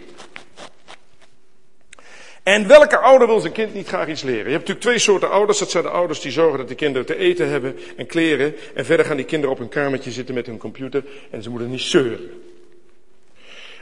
[2.46, 4.46] En welke ouder wil zijn kind niet graag iets leren?
[4.46, 5.60] Je hebt natuurlijk twee soorten ouders.
[5.60, 8.56] Dat zijn de ouders die zorgen dat de kinderen te eten hebben en kleren.
[8.74, 11.70] En verder gaan die kinderen op hun kamertje zitten met hun computer en ze moeten
[11.70, 12.30] niet zeuren.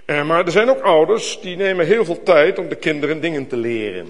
[0.05, 3.47] Uh, maar er zijn ook ouders die nemen heel veel tijd om de kinderen dingen
[3.47, 4.07] te leren.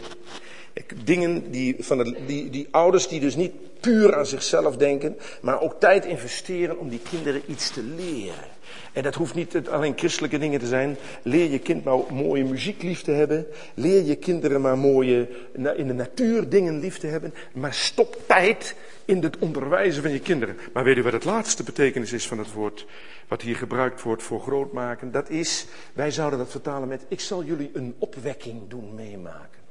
[1.04, 5.62] Dingen die, van de, die, die ouders die dus niet puur aan zichzelf denken, maar
[5.62, 8.52] ook tijd investeren om die kinderen iets te leren.
[8.94, 10.98] En dat hoeft niet alleen christelijke dingen te zijn.
[11.22, 13.46] Leer je kind maar mooie muziek lief te hebben.
[13.74, 17.34] Leer je kinderen maar mooie, in de natuur dingen lief te hebben.
[17.54, 20.58] Maar stop tijd in het onderwijzen van je kinderen.
[20.74, 22.86] Maar weet u wat het laatste betekenis is van het woord
[23.28, 25.12] wat hier gebruikt wordt voor grootmaken?
[25.12, 29.63] Dat is, wij zouden dat vertalen met, ik zal jullie een opwekking doen meemaken.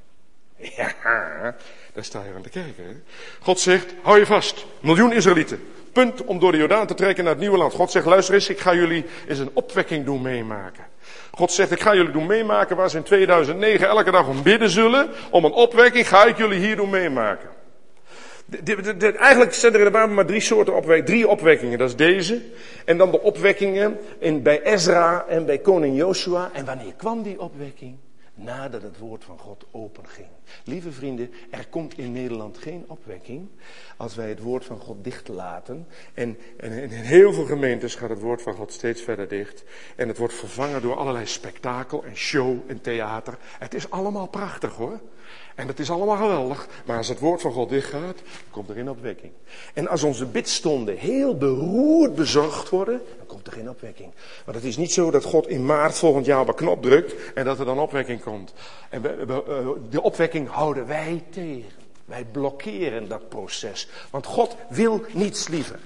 [0.77, 1.55] Ja,
[1.93, 3.05] daar sta je aan te kijken.
[3.41, 5.61] God zegt, hou je vast, miljoen Israëlieten
[5.93, 7.73] punt om door de Jordaan te trekken naar het nieuwe land.
[7.73, 10.85] God zegt, luister eens, ik ga jullie eens een opwekking doen meemaken.
[11.31, 14.71] God zegt, ik ga jullie doen meemaken waar ze in 2009 elke dag om bidden
[14.71, 15.11] zullen.
[15.31, 17.49] Om een opwekking ga ik jullie hier doen meemaken.
[18.47, 21.05] De, eigenlijk zijn er in de Bijbel maar drie soorten opwekkingen.
[21.05, 22.41] Drie opwekkingen, dat is deze.
[22.85, 26.51] En dan de opwekkingen in, bij Ezra en bij koning Joshua.
[26.53, 27.97] En wanneer kwam die opwekking?
[28.35, 30.29] Nadat het woord van God openging.
[30.65, 33.49] Lieve vrienden, er komt in Nederland geen opwekking
[33.97, 35.87] als wij het woord van God dicht laten.
[36.15, 39.65] En, en, in heel veel gemeentes gaat het woord van God steeds verder dicht.
[39.97, 43.39] En het wordt vervangen door allerlei spektakel en show en theater.
[43.59, 45.01] Het is allemaal prachtig hoor.
[45.55, 46.69] En het is allemaal geweldig.
[46.85, 49.33] Maar als het woord van God dicht gaat, komt er geen opwekking.
[49.75, 54.11] En als onze bidstonden heel beroerd bezorgd worden, dan komt er geen opwekking.
[54.45, 57.15] Want het is niet zo dat God in maart volgend jaar op een knop drukt
[57.35, 58.53] en dat er dan opwekking komt.
[58.89, 59.03] En
[59.91, 61.81] de opwekking houden wij tegen.
[62.05, 63.89] Wij blokkeren dat proces.
[64.11, 65.79] Want God wil niets liever.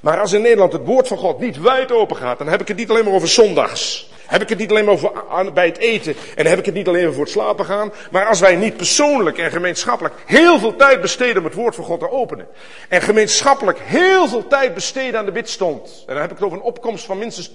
[0.00, 2.68] Maar als in Nederland het woord van God niet wijd open gaat, dan heb ik
[2.68, 4.12] het niet alleen maar over zondags.
[4.34, 6.88] Heb ik het niet alleen maar over, bij het eten en heb ik het niet
[6.88, 7.92] alleen maar voor het slapen gaan.
[8.10, 11.84] Maar als wij niet persoonlijk en gemeenschappelijk heel veel tijd besteden om het woord van
[11.84, 12.46] God te openen.
[12.88, 16.04] En gemeenschappelijk heel veel tijd besteden aan de bidstond.
[16.06, 17.52] En dan heb ik het over een opkomst van minstens 20%.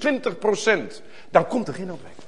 [1.32, 2.19] Dan komt er geen opwekking.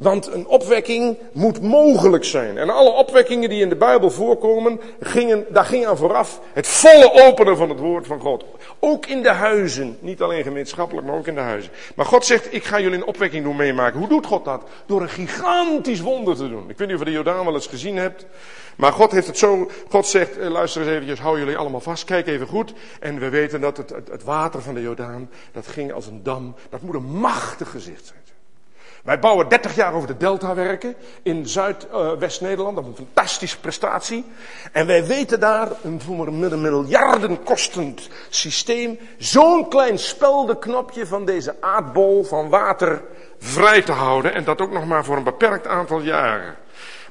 [0.00, 2.58] Want een opwekking moet mogelijk zijn.
[2.58, 7.12] En alle opwekkingen die in de Bijbel voorkomen, gingen, daar ging aan vooraf het volle
[7.28, 8.44] openen van het woord van God.
[8.78, 9.96] Ook in de huizen.
[10.00, 11.70] Niet alleen gemeenschappelijk, maar ook in de huizen.
[11.94, 13.98] Maar God zegt, ik ga jullie een opwekking doen meemaken.
[13.98, 14.62] Hoe doet God dat?
[14.86, 16.70] Door een gigantisch wonder te doen.
[16.70, 18.26] Ik weet niet of je de Jordaan wel eens gezien hebt.
[18.76, 22.04] Maar God heeft het zo, God zegt, eh, luister eens eventjes, hou jullie allemaal vast,
[22.04, 22.72] kijk even goed.
[23.00, 26.22] En we weten dat het, het, het water van de Jordaan, dat ging als een
[26.22, 26.54] dam.
[26.70, 28.19] Dat moet een machtig gezicht zijn.
[29.04, 32.76] Wij bouwen 30 jaar over de Delta werken in Zuidwest-Nederland.
[32.76, 34.24] Dat is een fantastische prestatie.
[34.72, 41.56] En wij weten daar een voor een miljarden kostend systeem zo'n klein speldenknopje van deze
[41.60, 43.02] aardbol van water
[43.38, 44.34] vrij te houden.
[44.34, 46.56] En dat ook nog maar voor een beperkt aantal jaren.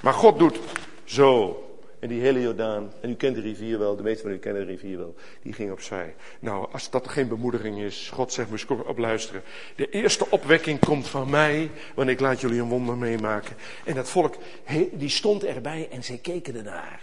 [0.02, 0.60] Maar God doet
[1.04, 1.64] zo.
[2.00, 4.66] En die hele Jordaan, en u kent de rivier wel, de meeste van u kennen
[4.66, 6.16] de rivier wel, die ging opzij.
[6.40, 9.42] Nou, als dat geen bemoediging is, God zegt, moest op luisteren.
[9.76, 13.56] De eerste opwekking komt van mij, want ik laat jullie een wonder meemaken.
[13.86, 14.36] En dat volk,
[14.92, 17.02] die stond erbij en zij keken ernaar.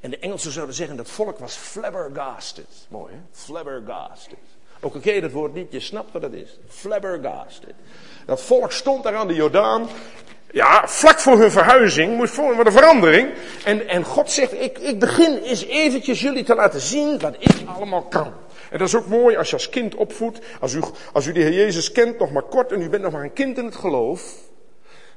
[0.00, 2.86] En de Engelsen zouden zeggen, dat volk was flabbergasted.
[2.88, 4.38] Mooi hè, flabbergasted.
[4.80, 6.58] Ook je dat woord niet, je snapt wat dat is.
[6.68, 7.74] Flabbergasted.
[8.26, 9.88] Dat volk stond daar aan de Jordaan
[10.54, 13.28] ja, vlak voor hun verhuizing moest voor een verandering.
[13.64, 17.54] En, en God zegt, ik, ik begin eens eventjes jullie te laten zien wat ik
[17.66, 18.32] allemaal kan.
[18.70, 20.38] En dat is ook mooi als je als kind opvoedt.
[20.60, 20.80] Als u,
[21.12, 23.32] als u de Heer Jezus kent, nog maar kort, en u bent nog maar een
[23.32, 24.22] kind in het geloof.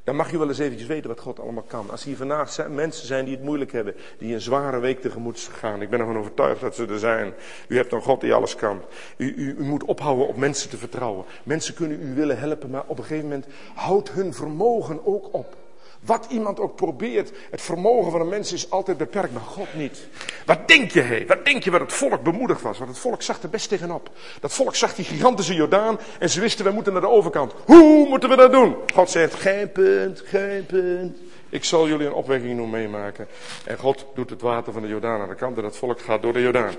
[0.07, 1.89] Dan mag je wel eens eventjes weten wat God allemaal kan.
[1.89, 5.81] Als hier vandaag mensen zijn die het moeilijk hebben, die een zware week tegemoet gaan.
[5.81, 7.33] Ik ben ervan overtuigd dat ze er zijn.
[7.67, 8.81] U hebt een God die alles kan.
[9.17, 11.25] U, u, u moet ophouden op mensen te vertrouwen.
[11.43, 15.55] Mensen kunnen u willen helpen, maar op een gegeven moment houdt hun vermogen ook op.
[15.99, 20.07] Wat iemand ook probeert, het vermogen van een mens is altijd beperkt, maar God niet.
[20.45, 21.25] Wat denk je, hé?
[21.25, 22.77] Wat denk je wat het volk bemoedigd was?
[22.77, 24.09] Want het volk zag er best tegenop.
[24.39, 27.53] Dat volk zag die gigantische Jordaan en ze wisten, we moeten naar de overkant.
[27.65, 28.75] Hoe moeten we dat doen?
[28.93, 31.17] God zegt, geen punt, geen punt.
[31.49, 33.27] Ik zal jullie een opwekking doen meemaken.
[33.65, 36.21] En God doet het water van de Jordaan aan de kant en het volk gaat
[36.21, 36.73] door de Jordaan.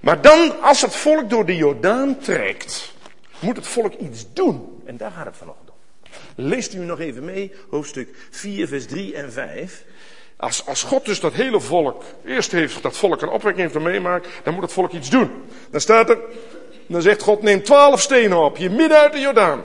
[0.00, 2.94] Maar dan, als het volk door de Jordaan trekt,
[3.38, 4.82] moet het volk iets doen.
[4.84, 5.69] En daar gaat het vanochtend.
[6.36, 9.84] Leest u nog even mee, hoofdstuk 4, vers 3 en 5.
[10.36, 14.28] Als, als God dus dat hele volk, eerst heeft dat volk een opwekking heeft meemaakt,
[14.42, 15.30] dan moet het volk iets doen.
[15.70, 16.18] Dan staat er,
[16.86, 19.62] dan zegt God, neem twaalf stenen op, je midden uit de Jordaan.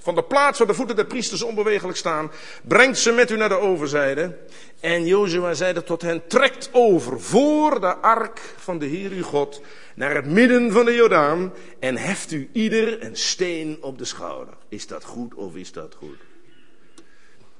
[0.00, 2.30] Van de plaats waar de voeten der priesters onbewegelijk staan,
[2.62, 4.36] brengt ze met u naar de overzijde.
[4.80, 9.60] En Jozua zeide tot hen, trekt over voor de ark van de Heer uw God
[9.98, 14.54] naar het midden van de Jordaan en heft u ieder een steen op de schouder.
[14.68, 16.16] Is dat goed of is dat goed?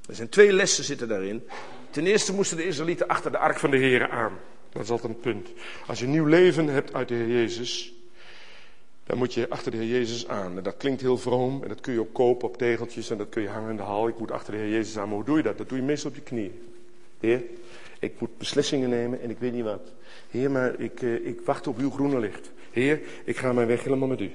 [0.09, 1.43] Er zijn twee lessen zitten daarin.
[1.91, 4.33] Ten eerste moesten de Israëlieten achter de ark van de Heer aan.
[4.73, 5.49] Dat is altijd een punt.
[5.87, 7.95] Als je nieuw leven hebt uit de Heer Jezus,
[9.05, 10.57] dan moet je achter de Heer Jezus aan.
[10.57, 13.29] En dat klinkt heel vroom en dat kun je ook kopen op tegeltjes en dat
[13.29, 14.09] kun je hangen in de hal.
[14.09, 15.59] Ik moet achter de Heer Jezus aan, maar hoe doe je dat?
[15.59, 16.63] Dat doe je meestal op je knieën.
[17.21, 17.43] Heer,
[17.99, 19.93] ik moet beslissingen nemen en ik weet niet wat.
[20.31, 22.51] Heer, maar ik, uh, ik wacht op uw groene licht.
[22.71, 24.31] Heer, ik ga mijn weg helemaal met u.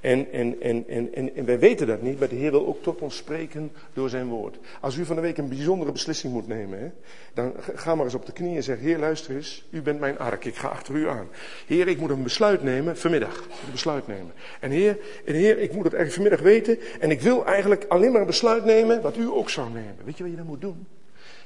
[0.00, 2.82] En, en, en, en, en, en wij weten dat niet, maar de Heer wil ook
[2.82, 4.58] tot ons spreken door zijn woord.
[4.80, 6.88] Als u van de week een bijzondere beslissing moet nemen, hè,
[7.34, 10.18] dan ga maar eens op de knieën en zeg, Heer luister eens, u bent mijn
[10.18, 11.28] ark, ik ga achter u aan.
[11.66, 14.32] Heer, ik moet een besluit nemen, vanmiddag, een besluit nemen.
[14.60, 18.12] En Heer, en heer ik moet het eigenlijk vanmiddag weten en ik wil eigenlijk alleen
[18.12, 19.96] maar een besluit nemen wat u ook zou nemen.
[20.04, 20.86] Weet je wat je dan moet doen?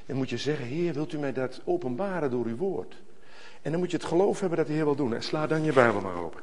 [0.05, 2.95] Dan moet je zeggen, Heer, wilt u mij dat openbaren door uw woord?
[3.61, 5.13] En dan moet je het geloof hebben dat de Heer wil doen.
[5.13, 6.39] En sla dan je Bijbel maar open.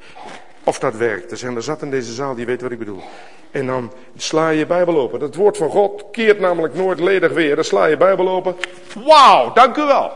[0.64, 1.30] Of dat werkt.
[1.30, 3.02] Er zijn er zat in deze zaal die weten wat ik bedoel.
[3.50, 5.20] En dan sla je je Bijbel open.
[5.20, 7.54] Het woord van God keert namelijk nooit ledig weer.
[7.54, 8.56] Dan sla je Bijbel open.
[9.04, 10.12] Wauw, dank u wel.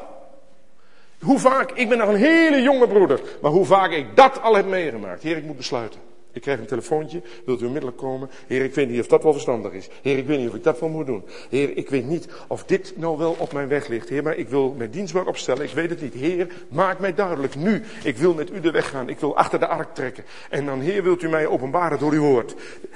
[1.20, 4.55] Hoe vaak, ik ben nog een hele jonge broeder, maar hoe vaak ik dat al
[4.55, 5.22] heb meegemaakt.
[5.22, 6.00] Heer, ik moet besluiten.
[6.33, 8.31] Ik krijg een telefoontje, wilt u onmiddellijk komen?
[8.47, 9.88] Heer, ik weet niet of dat wel verstandig is.
[10.03, 11.25] Heer, ik weet niet of ik dat wel moet doen.
[11.49, 14.09] Heer, ik weet niet of dit nou wel op mijn weg ligt.
[14.09, 15.64] Heer, maar ik wil mijn dienstbaar opstellen.
[15.64, 16.14] Ik weet het niet.
[16.14, 17.83] Heer, maak mij duidelijk nu.
[18.05, 19.09] Ik wil met u de weg gaan.
[19.09, 20.25] Ik wil achter de ark trekken.
[20.51, 22.55] En dan, Heer, wilt u mij openbaren door uw woord.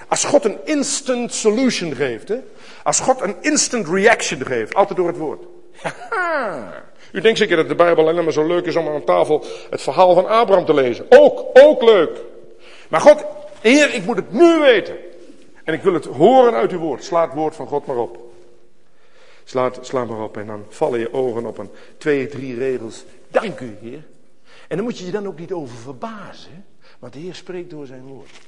[0.09, 2.37] Als God een instant solution geeft, hè?
[2.83, 5.42] Als God een instant reaction geeft, altijd door het woord.
[7.12, 9.83] U denkt zeker dat de Bijbel alleen maar zo leuk is om aan tafel het
[9.83, 11.07] verhaal van Abraham te lezen.
[11.09, 12.11] Ook, ook leuk.
[12.88, 13.25] Maar God,
[13.61, 14.96] Heer, ik moet het nu weten.
[15.64, 17.05] En ik wil het horen uit uw woord.
[17.05, 18.18] Sla het woord van God maar op.
[19.44, 23.05] Sla, sla maar op en dan vallen je ogen op een twee, drie regels.
[23.29, 24.05] Dank u, Heer.
[24.68, 26.64] En dan moet je je dan ook niet over verbazen.
[26.99, 28.38] Want de Heer spreekt door zijn woord.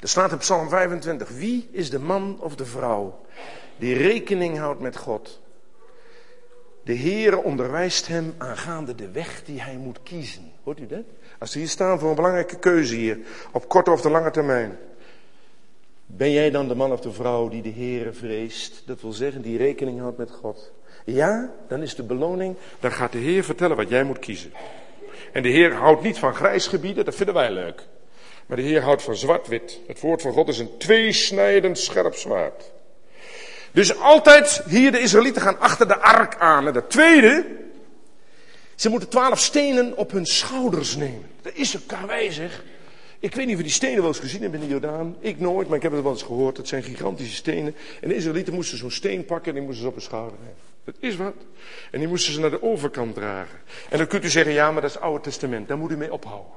[0.00, 3.20] Er staat in Psalm 25, wie is de man of de vrouw
[3.76, 5.40] die rekening houdt met God?
[6.88, 10.52] De Heer onderwijst hem aangaande de weg die hij moet kiezen.
[10.62, 11.04] Hoort u dat?
[11.38, 13.18] Als ze hier staan voor een belangrijke keuze hier,
[13.52, 14.78] op korte of de lange termijn.
[16.06, 18.82] Ben jij dan de man of de vrouw die de Heer vreest?
[18.86, 20.72] Dat wil zeggen, die rekening houdt met God.
[21.04, 24.52] Ja, dan is de beloning, dan gaat de Heer vertellen wat jij moet kiezen.
[25.32, 27.82] En de Heer houdt niet van grijs gebieden, dat vinden wij leuk.
[28.46, 29.80] Maar de Heer houdt van zwart-wit.
[29.86, 32.70] Het woord van God is een tweesnijdend scherp zwaard.
[33.72, 36.66] Dus altijd hier de Israëlieten gaan achter de ark aan.
[36.66, 37.46] En de tweede,
[38.74, 41.26] ze moeten twaalf stenen op hun schouders nemen.
[41.42, 42.64] Dat is karwei zeg.
[43.20, 45.16] Ik weet niet of die stenen wel eens gezien hebben in de Jordaan.
[45.20, 46.56] Ik nooit, maar ik heb het wel eens gehoord.
[46.56, 47.74] Het zijn gigantische stenen.
[48.00, 50.56] En de Israëlieten moesten zo'n steen pakken en die moesten ze op hun schouder nemen.
[50.84, 51.34] Dat is wat.
[51.90, 53.58] En die moesten ze naar de overkant dragen.
[53.88, 55.68] En dan kunt u zeggen, ja, maar dat is het Oude Testament.
[55.68, 56.52] Daar moet u mee ophouden.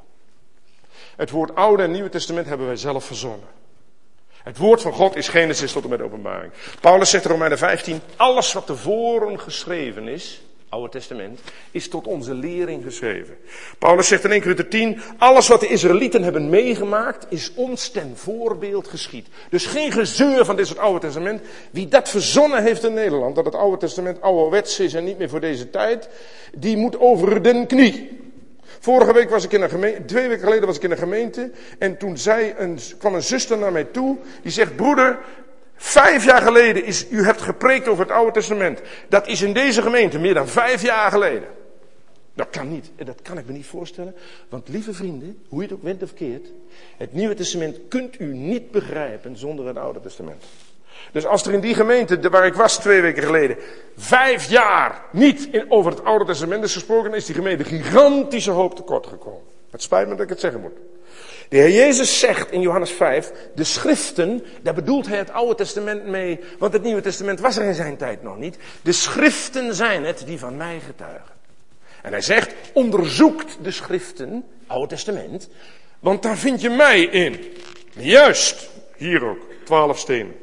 [1.15, 3.47] Het woord Oude en Nieuwe Testament hebben wij zelf verzonnen.
[4.43, 6.51] Het woord van God is Genesis tot en met openbaring.
[6.79, 11.39] Paulus zegt in Romeinen 15, alles wat tevoren geschreven is, Oude Testament,
[11.71, 13.35] is tot onze lering geschreven.
[13.79, 18.11] Paulus zegt in 1 Corinthië 10, alles wat de Israëlieten hebben meegemaakt, is ons ten
[18.15, 19.27] voorbeeld geschied.
[19.49, 21.41] Dus geen gezeur van dit soort Oude Testament.
[21.71, 25.29] Wie dat verzonnen heeft in Nederland, dat het Oude Testament ouderwets is en niet meer
[25.29, 26.09] voor deze tijd,
[26.53, 28.20] die moet over den knie.
[28.83, 31.51] Vorige week was ik in een gemeente, twee weken geleden was ik in een gemeente.
[31.79, 34.17] En toen zei een, kwam een zuster naar mij toe.
[34.41, 35.19] Die zegt, broeder,
[35.75, 38.81] vijf jaar geleden is, u hebt gepreekt over het Oude Testament.
[39.09, 41.47] Dat is in deze gemeente meer dan vijf jaar geleden.
[42.33, 42.91] Dat kan niet.
[43.05, 44.15] Dat kan ik me niet voorstellen.
[44.49, 46.47] Want lieve vrienden, hoe je het ook went of keert.
[46.97, 50.43] Het Nieuwe Testament kunt u niet begrijpen zonder het Oude Testament.
[51.11, 53.57] Dus als er in die gemeente, waar ik was twee weken geleden,
[53.97, 59.07] vijf jaar niet over het Oude Testament is gesproken, is die gemeente gigantische hoop tekort
[59.07, 59.41] gekomen.
[59.71, 60.77] Het spijt me dat ik het zeggen moet.
[61.49, 66.05] De Heer Jezus zegt in Johannes 5, de schriften, daar bedoelt hij het Oude Testament
[66.05, 68.57] mee, want het Nieuwe Testament was er in zijn tijd nog niet.
[68.81, 71.35] De schriften zijn het die van mij getuigen.
[72.01, 75.49] En hij zegt, onderzoekt de schriften, Oude Testament,
[75.99, 77.53] want daar vind je mij in.
[77.93, 80.35] Juist, hier ook, twaalf stenen.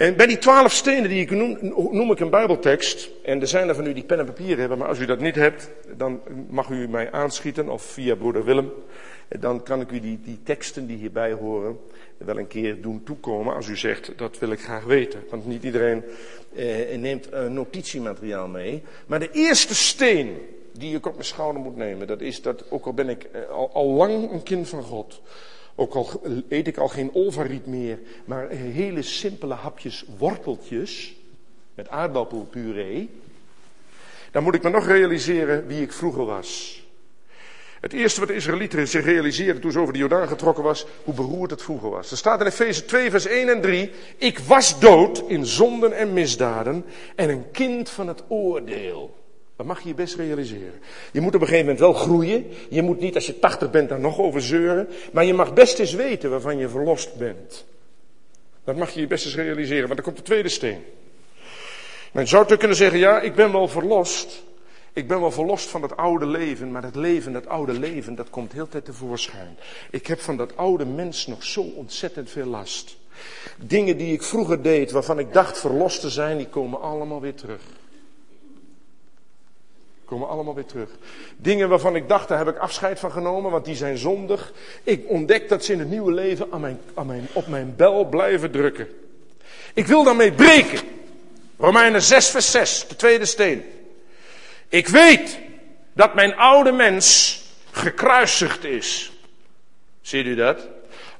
[0.00, 1.58] En bij die twaalf stenen die ik noem,
[1.90, 3.10] noem ik een bijbeltekst.
[3.24, 5.20] En er zijn er van u die pen en papier hebben, maar als u dat
[5.20, 8.72] niet hebt, dan mag u mij aanschieten of via broeder Willem.
[9.38, 11.78] Dan kan ik u die, die teksten die hierbij horen
[12.16, 15.20] wel een keer doen toekomen als u zegt, dat wil ik graag weten.
[15.30, 16.04] Want niet iedereen
[16.54, 18.82] eh, neemt uh, notitiemateriaal mee.
[19.06, 20.38] Maar de eerste steen
[20.72, 23.48] die ik op mijn schouder moet nemen, dat is dat, ook al ben ik eh,
[23.50, 25.20] al, al lang een kind van God,
[25.80, 31.14] ook al eet ik al geen olvariet meer, maar hele simpele hapjes worteltjes
[31.74, 33.10] met aardappelpuree.
[34.30, 36.82] Dan moet ik me nog realiseren wie ik vroeger was.
[37.80, 41.14] Het eerste wat de Israëlieten zich realiseerden toen ze over de Jordaan getrokken was, hoe
[41.14, 42.10] beroerd het vroeger was.
[42.10, 46.12] Er staat in Efeze 2 vers 1 en 3, ik was dood in zonden en
[46.12, 49.19] misdaden en een kind van het oordeel.
[49.60, 50.80] Dat mag je je best realiseren.
[51.12, 52.46] Je moet op een gegeven moment wel groeien.
[52.68, 54.88] Je moet niet als je 80 bent daar nog over zeuren.
[55.12, 57.64] Maar je mag best eens weten waarvan je verlost bent.
[58.64, 60.84] Dat mag je je best eens realiseren, want dan komt de tweede steen.
[62.12, 64.42] Men zou te kunnen zeggen, ja, ik ben wel verlost.
[64.92, 68.30] Ik ben wel verlost van het oude leven, maar het leven, dat oude leven, dat
[68.30, 69.56] komt heel tijd tevoorschijn.
[69.90, 72.96] Ik heb van dat oude mens nog zo ontzettend veel last.
[73.56, 77.34] Dingen die ik vroeger deed, waarvan ik dacht verlost te zijn, die komen allemaal weer
[77.34, 77.60] terug.
[80.10, 80.88] Komen allemaal weer terug.
[81.36, 84.52] Dingen waarvan ik dacht, daar heb ik afscheid van genomen, want die zijn zondig.
[84.82, 88.04] Ik ontdek dat ze in het nieuwe leven aan mijn, aan mijn, op mijn bel
[88.04, 88.88] blijven drukken.
[89.74, 90.78] Ik wil daarmee breken.
[91.58, 93.64] Romeinen 6, vers 6, de tweede steen.
[94.68, 95.38] Ik weet
[95.92, 97.38] dat mijn oude mens
[97.70, 99.12] gekruisigd is.
[100.00, 100.68] Ziet u dat?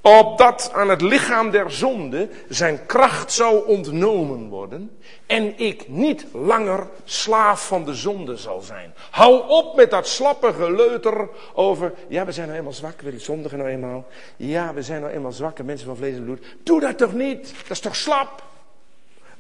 [0.03, 4.91] Opdat aan het lichaam der zonde zijn kracht zou ontnomen worden
[5.27, 8.95] en ik niet langer slaaf van de zonde zal zijn.
[9.11, 13.59] Hou op met dat slappe geleuter over, ja we zijn nou eenmaal zwak, we zondigen
[13.59, 14.07] nou eenmaal.
[14.37, 16.47] Ja we zijn nou eenmaal zwakke mensen van vlees en bloed.
[16.63, 18.43] Doe dat toch niet, dat is toch slap?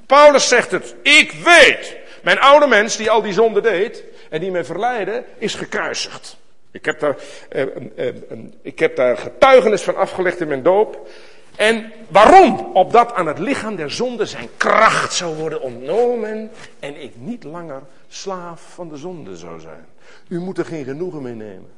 [0.06, 4.50] Paulus zegt het, ik weet, mijn oude mens die al die zonde deed en die
[4.50, 6.36] me verleidde, is gekruisigd.
[6.70, 7.16] Ik heb daar,
[7.48, 7.62] eh,
[8.08, 8.14] eh,
[8.62, 11.08] ik heb daar getuigenis van afgelegd in mijn doop.
[11.56, 12.70] En waarom?
[12.74, 17.82] Opdat aan het lichaam der zonde zijn kracht zou worden ontnomen en ik niet langer
[18.08, 19.86] slaaf van de zonde zou zijn.
[20.28, 21.70] U moet er geen genoegen mee nemen.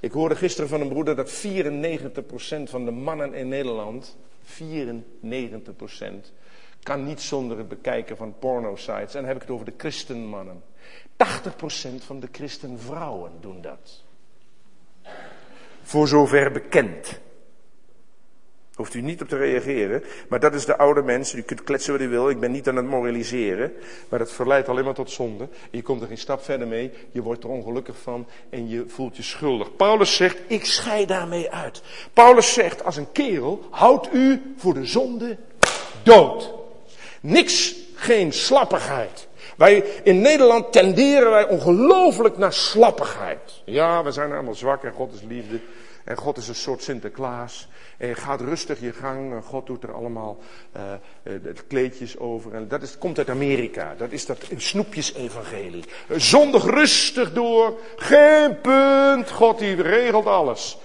[0.00, 6.32] Ik hoorde gisteren van een broeder dat 94% van de mannen in Nederland, 94%,
[6.82, 9.14] kan niet zonder het bekijken van porno-sites.
[9.14, 10.62] En dan heb ik het over de christenmannen.
[11.16, 14.02] 80% van de christenvrouwen doen dat.
[15.90, 17.20] Voor zover bekend.
[18.74, 20.02] Hoeft u niet op te reageren.
[20.28, 21.34] Maar dat is de oude mens.
[21.34, 22.30] U kunt kletsen wat u wil.
[22.30, 23.72] Ik ben niet aan het moraliseren.
[24.08, 25.48] Maar het verleidt alleen maar tot zonde.
[25.70, 26.92] Je komt er geen stap verder mee.
[27.12, 28.26] Je wordt er ongelukkig van.
[28.50, 29.76] En je voelt je schuldig.
[29.76, 31.82] Paulus zegt, ik scheid daarmee uit.
[32.12, 35.36] Paulus zegt, als een kerel, houd u voor de zonde
[36.02, 36.52] dood.
[37.20, 39.28] Niks, geen slappigheid.
[39.60, 43.62] Wij in Nederland tenderen wij ongelooflijk naar slappigheid.
[43.64, 45.60] Ja, we zijn allemaal zwak en God is liefde.
[46.04, 47.68] En God is een soort Sinterklaas.
[47.96, 49.44] En je gaat rustig je gang.
[49.44, 50.38] God doet er allemaal
[50.76, 51.32] uh,
[51.66, 52.54] kleedjes over.
[52.54, 53.94] En dat is, komt uit Amerika.
[53.98, 55.84] Dat is dat snoepjes-evangelie.
[56.08, 57.78] Zondig rustig door.
[57.96, 59.30] Geen punt.
[59.30, 60.78] God die regelt alles.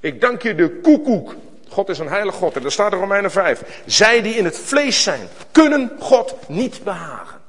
[0.00, 1.34] Ik dank je de koekoek.
[1.68, 2.56] God is een heilig God.
[2.56, 3.82] En daar staat in Romeinen 5.
[3.86, 7.40] Zij die in het vlees zijn, kunnen God niet behagen.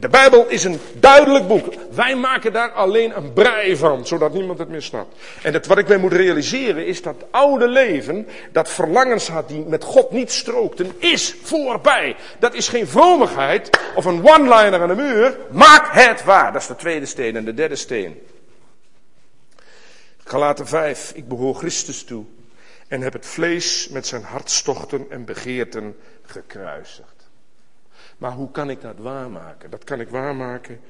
[0.00, 1.74] De Bijbel is een duidelijk boek.
[1.90, 5.16] Wij maken daar alleen een brei van, zodat niemand het meer snapt.
[5.42, 9.84] En wat ik mij moet realiseren is dat oude leven, dat verlangens had die met
[9.84, 12.16] God niet strookten, is voorbij.
[12.38, 15.38] Dat is geen vromigheid of een one-liner aan de muur.
[15.50, 16.52] Maak het waar.
[16.52, 18.20] Dat is de tweede steen en de derde steen.
[20.24, 21.12] Galaten 5.
[21.14, 22.24] Ik behoor Christus toe
[22.88, 27.13] en heb het vlees met zijn hartstochten en begeerten gekruisigd.
[28.24, 29.70] Maar hoe kan ik dat waarmaken?
[29.70, 30.80] Dat kan ik waarmaken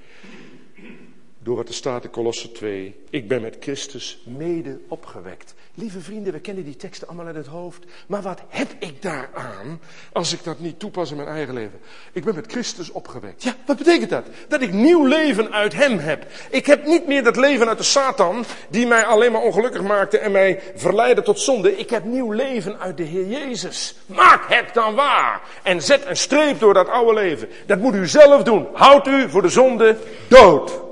[1.45, 2.97] door wat er staat in Kolosse 2.
[3.11, 5.55] Ik ben met Christus mede opgewekt.
[5.75, 7.85] Lieve vrienden, we kennen die teksten allemaal uit het hoofd.
[8.07, 9.81] Maar wat heb ik daaraan
[10.13, 11.79] als ik dat niet toepas in mijn eigen leven?
[12.13, 13.43] Ik ben met Christus opgewekt.
[13.43, 14.27] Ja, wat betekent dat?
[14.49, 16.27] Dat ik nieuw leven uit Hem heb.
[16.51, 20.19] Ik heb niet meer dat leven uit de Satan, die mij alleen maar ongelukkig maakte
[20.19, 21.77] en mij verleidde tot zonde.
[21.77, 23.95] Ik heb nieuw leven uit de Heer Jezus.
[24.07, 25.43] Maak het dan waar.
[25.63, 27.49] En zet een streep door dat oude leven.
[27.67, 28.67] Dat moet u zelf doen.
[28.73, 29.97] Houd u voor de zonde
[30.29, 30.83] dood.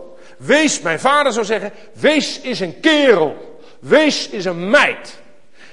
[0.44, 3.60] Wees, mijn vader zou zeggen, wees is een kerel.
[3.80, 5.20] Wees is een meid.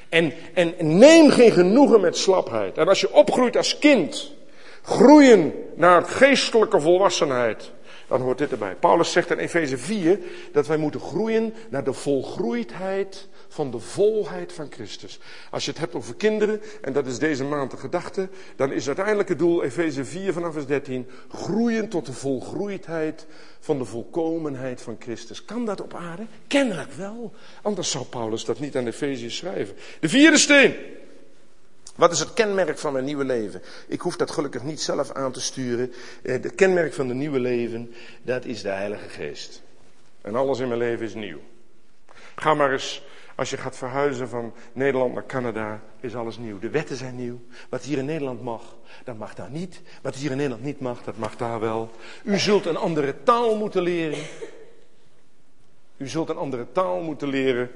[0.10, 2.78] En, en neem geen genoegen met slapheid.
[2.78, 4.32] En als je opgroeit als kind,
[4.84, 7.72] groeien naar geestelijke volwassenheid,
[8.10, 8.76] dan hoort dit erbij.
[8.76, 10.20] Paulus zegt in Efeze 4
[10.52, 15.20] dat wij moeten groeien naar de volgroeidheid van de volheid van Christus.
[15.52, 18.88] Als je het hebt over kinderen, en dat is deze maand de gedachte, dan is
[18.88, 23.26] uiteindelijk het doel, Efeze 4 vanaf vers 13, groeien tot de volgroeidheid
[23.60, 25.46] van de volkomenheid van Christus.
[25.46, 26.26] Kan dat op aarde?
[26.48, 27.34] Kennelijk wel.
[27.62, 29.76] Anders zou Paulus dat niet aan Efeze schrijven.
[30.00, 30.76] De vierde steen.
[32.00, 33.62] Wat is het kenmerk van mijn nieuwe leven?
[33.88, 35.94] Ik hoef dat gelukkig niet zelf aan te sturen.
[36.22, 39.62] Het eh, kenmerk van het nieuwe leven, dat is de Heilige Geest.
[40.22, 41.40] En alles in mijn leven is nieuw.
[42.36, 43.04] Ga maar eens
[43.36, 46.60] als je gaat verhuizen van Nederland naar Canada, is alles nieuw.
[46.60, 47.40] De wetten zijn nieuw.
[47.70, 49.82] Wat hier in Nederland mag, dat mag daar niet.
[50.02, 51.92] Wat hier in Nederland niet mag, dat mag daar wel.
[52.24, 54.24] U zult een andere taal moeten leren.
[55.98, 57.72] U zult een andere taal moeten leren.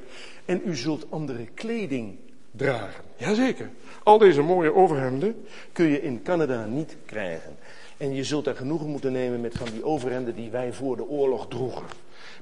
[0.46, 2.18] En u zult andere kleding
[2.56, 3.04] dragen.
[3.16, 3.70] Jazeker.
[4.04, 7.58] Al deze mooie overhemden kun je in Canada niet krijgen.
[7.98, 11.08] En je zult er genoegen moeten nemen met van die overhemden die wij voor de
[11.08, 11.84] oorlog droegen.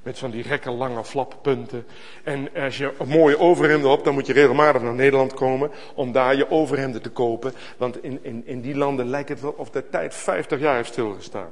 [0.04, 1.86] Met van die gekke lange flappunten.
[2.24, 6.12] En als je een mooie overhemden hebt, dan moet je regelmatig naar Nederland komen om
[6.12, 7.54] daar je overhemden te kopen.
[7.78, 10.92] Want in, in, in die landen lijkt het wel of de tijd 50 jaar heeft
[10.92, 11.50] stilgestaan.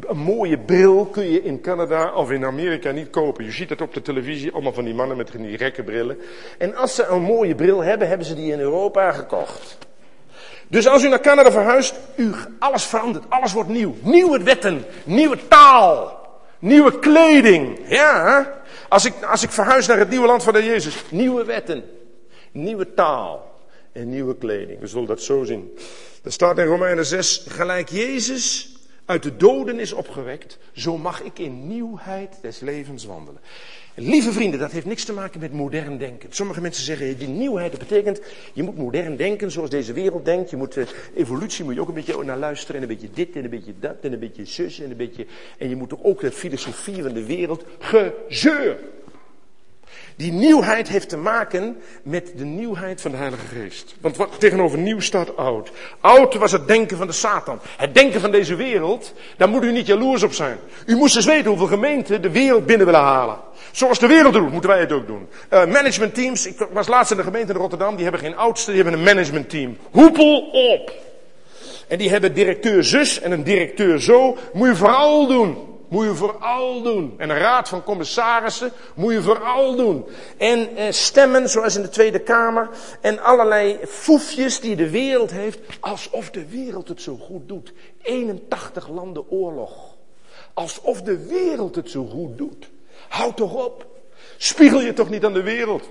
[0.00, 3.44] Een mooie bril kun je in Canada of in Amerika niet kopen.
[3.44, 6.18] Je ziet het op de televisie, allemaal van die mannen met die gekke brillen.
[6.58, 9.78] En als ze een mooie bril hebben, hebben ze die in Europa gekocht.
[10.68, 13.96] Dus als u naar Canada verhuist, u, alles verandert, alles wordt nieuw.
[14.00, 16.22] Nieuwe wetten, nieuwe taal.
[16.58, 17.78] Nieuwe kleding.
[17.88, 18.52] Ja,
[18.88, 21.04] als ik, als ik verhuis naar het nieuwe land van de Jezus.
[21.10, 21.84] Nieuwe wetten.
[22.52, 23.52] Nieuwe taal.
[23.92, 24.80] En nieuwe kleding.
[24.80, 25.78] We zullen dat zo zien.
[26.22, 27.44] Er staat in Romeinen 6.
[27.48, 30.58] Gelijk Jezus uit de doden is opgewekt.
[30.72, 33.40] Zo mag ik in nieuwheid des levens wandelen.
[33.96, 36.28] Lieve vrienden, dat heeft niks te maken met modern denken.
[36.32, 38.20] Sommige mensen zeggen, die nieuwheid, dat betekent,
[38.52, 40.50] je moet modern denken zoals deze wereld denkt.
[40.50, 40.84] Je moet, uh,
[41.14, 42.76] evolutie moet je ook een beetje naar luisteren.
[42.76, 45.26] En een beetje dit en een beetje dat en een beetje zus en een beetje...
[45.58, 48.78] En je moet ook de filosofie van de wereld gezeur.
[50.16, 53.94] Die nieuwheid heeft te maken met de nieuwheid van de Heilige Geest.
[54.00, 55.70] Want wat tegenover nieuw staat oud.
[56.00, 57.60] Oud was het denken van de Satan.
[57.76, 60.58] Het denken van deze wereld, daar moet u niet jaloers op zijn.
[60.86, 63.38] U moest eens weten hoeveel gemeenten de wereld binnen willen halen.
[63.72, 65.28] Zoals de wereld doet, moeten wij het ook doen.
[65.52, 68.82] Uh, managementteams, ik was laatst in de gemeente in Rotterdam, die hebben geen oudste, die
[68.82, 69.76] hebben een managementteam.
[69.90, 70.92] Hoepel op!
[71.88, 74.36] En die hebben directeur zus en een directeur zo.
[74.52, 75.73] Moet je vooral doen.
[75.94, 77.14] Moet je vooral doen.
[77.16, 80.04] En een raad van commissarissen moet je vooral doen.
[80.36, 82.68] En eh, stemmen, zoals in de Tweede Kamer.
[83.00, 85.58] En allerlei foefjes die de wereld heeft.
[85.80, 87.72] Alsof de wereld het zo goed doet.
[88.02, 89.96] 81 landen oorlog.
[90.54, 92.70] Alsof de wereld het zo goed doet.
[93.08, 93.86] Houd toch op.
[94.36, 95.90] Spiegel je toch niet aan de wereld.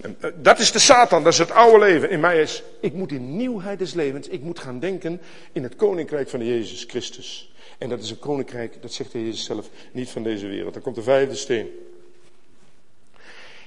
[0.00, 2.10] Eh, dat is de Satan, dat is het oude leven.
[2.10, 5.20] In mij is, ik moet in nieuwheid des levens, ik moet gaan denken
[5.52, 7.51] in het koninkrijk van Jezus Christus.
[7.82, 10.72] En dat is een koninkrijk, dat zegt de zelf, niet van deze wereld.
[10.72, 11.68] Dan komt de vijfde steen.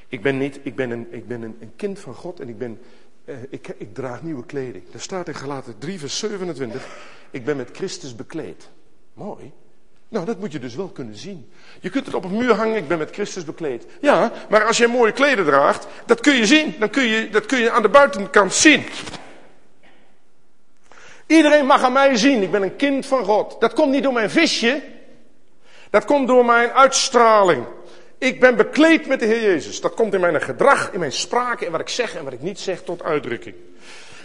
[0.07, 2.57] Ik ben niet, ik ben een, ik ben een, een kind van God en ik
[2.57, 2.79] ben,
[3.25, 4.83] eh, ik, ik draag nieuwe kleding.
[4.91, 6.87] Daar staat in Galaten 3 vers 27,
[7.31, 8.69] ik ben met Christus bekleed.
[9.13, 9.51] Mooi.
[10.09, 11.49] Nou, dat moet je dus wel kunnen zien.
[11.81, 13.85] Je kunt het op een muur hangen, ik ben met Christus bekleed.
[14.01, 16.75] Ja, maar als je mooie kleden draagt, dat kun je zien.
[16.79, 18.83] Dan kun je, dat kun je aan de buitenkant zien.
[21.27, 23.55] Iedereen mag aan mij zien, ik ben een kind van God.
[23.59, 24.81] Dat komt niet door mijn visje.
[25.89, 27.65] Dat komt door mijn uitstraling.
[28.17, 29.81] Ik ben bekleed met de Heer Jezus.
[29.81, 32.41] Dat komt in mijn gedrag, in mijn spraak, in wat ik zeg en wat ik
[32.41, 33.55] niet zeg tot uitdrukking.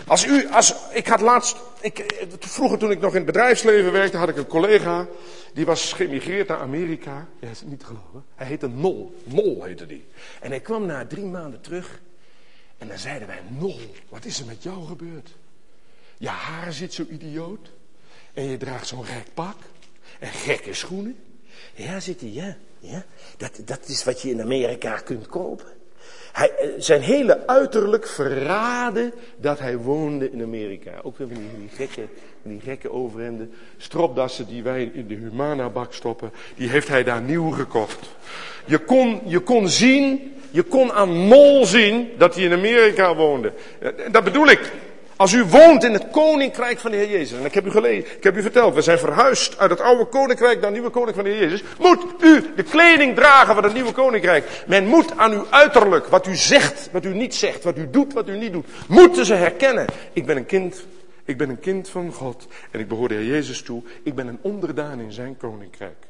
[0.06, 4.16] Als u, als, ik had laatst, ik, vroeger toen ik nog in het bedrijfsleven werkte,
[4.16, 5.06] had ik een collega,
[5.54, 7.26] die was geëmigreerd naar Amerika.
[7.40, 8.24] Ja, is niet te geloven.
[8.34, 9.14] Hij heette Nol.
[9.24, 10.04] Nol heette die.
[10.40, 12.00] En hij kwam na drie maanden terug.
[12.78, 15.30] En dan zeiden wij, Nol, wat is er met jou gebeurd?
[16.20, 17.70] Je haar zit zo idioot.
[18.34, 19.56] En je draagt zo'n gek pak.
[20.18, 21.16] En gekke schoenen.
[21.74, 23.04] Ja, zit hij, ja.
[23.36, 25.66] Dat, dat is wat je in Amerika kunt kopen.
[26.32, 31.00] Hij, eh, zijn hele uiterlijk verraadde dat hij woonde in Amerika.
[31.02, 32.08] Ook weer van die, die, gekke,
[32.42, 37.50] die gekke overhemden, stropdassen die wij in de Humana-bak stoppen, die heeft hij daar nieuw
[37.50, 38.10] gekocht.
[38.64, 43.52] Je kon, je kon zien, je kon aan Mol zien dat hij in Amerika woonde.
[43.78, 44.72] Eh, dat bedoel ik.
[45.20, 48.16] Als u woont in het koninkrijk van de Heer Jezus, en ik heb u gelezen,
[48.16, 51.26] ik heb u verteld, we zijn verhuisd uit het oude koninkrijk naar het nieuwe koninkrijk
[51.26, 54.64] van de Heer Jezus, moet u de kleding dragen van het nieuwe koninkrijk.
[54.66, 58.12] Men moet aan uw uiterlijk, wat u zegt, wat u niet zegt, wat u doet,
[58.12, 59.86] wat u niet doet, moeten ze herkennen.
[60.12, 60.84] Ik ben een kind,
[61.24, 63.82] ik ben een kind van God en ik behoor de Heer Jezus toe.
[64.02, 66.09] Ik ben een onderdaan in zijn koninkrijk.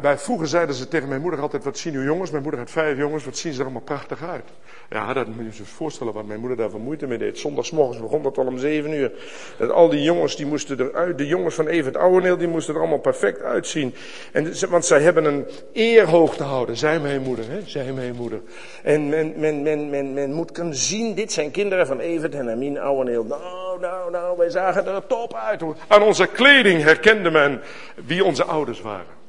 [0.00, 2.30] Bij, vroeger zeiden ze tegen mijn moeder altijd, wat zien uw jongens?
[2.30, 4.44] Mijn moeder had vijf jongens, wat zien ze er allemaal prachtig uit.
[4.90, 7.38] Ja, dat moet je je voorstellen wat mijn moeder daar van moeite mee deed.
[7.38, 9.12] Zondagsmorgens begon dat al om zeven uur.
[9.58, 12.80] Dat al die jongens, die moesten eruit, de jongens van Evert Ouweneel, die moesten er
[12.80, 13.94] allemaal perfect uitzien.
[14.32, 18.14] En, want zij hebben een eer hoog te houden, zei mijn moeder, hè, zei mijn
[18.14, 18.40] moeder.
[18.82, 22.50] En men, men, men, men, men moet kunnen zien, dit zijn kinderen van Evert en
[22.50, 23.24] Amin Ouweneel.
[23.24, 25.62] Nou, nou, nou, wij zagen er top uit.
[25.88, 27.60] Aan onze kleding herkende men
[28.06, 29.24] wie onze ouders waren.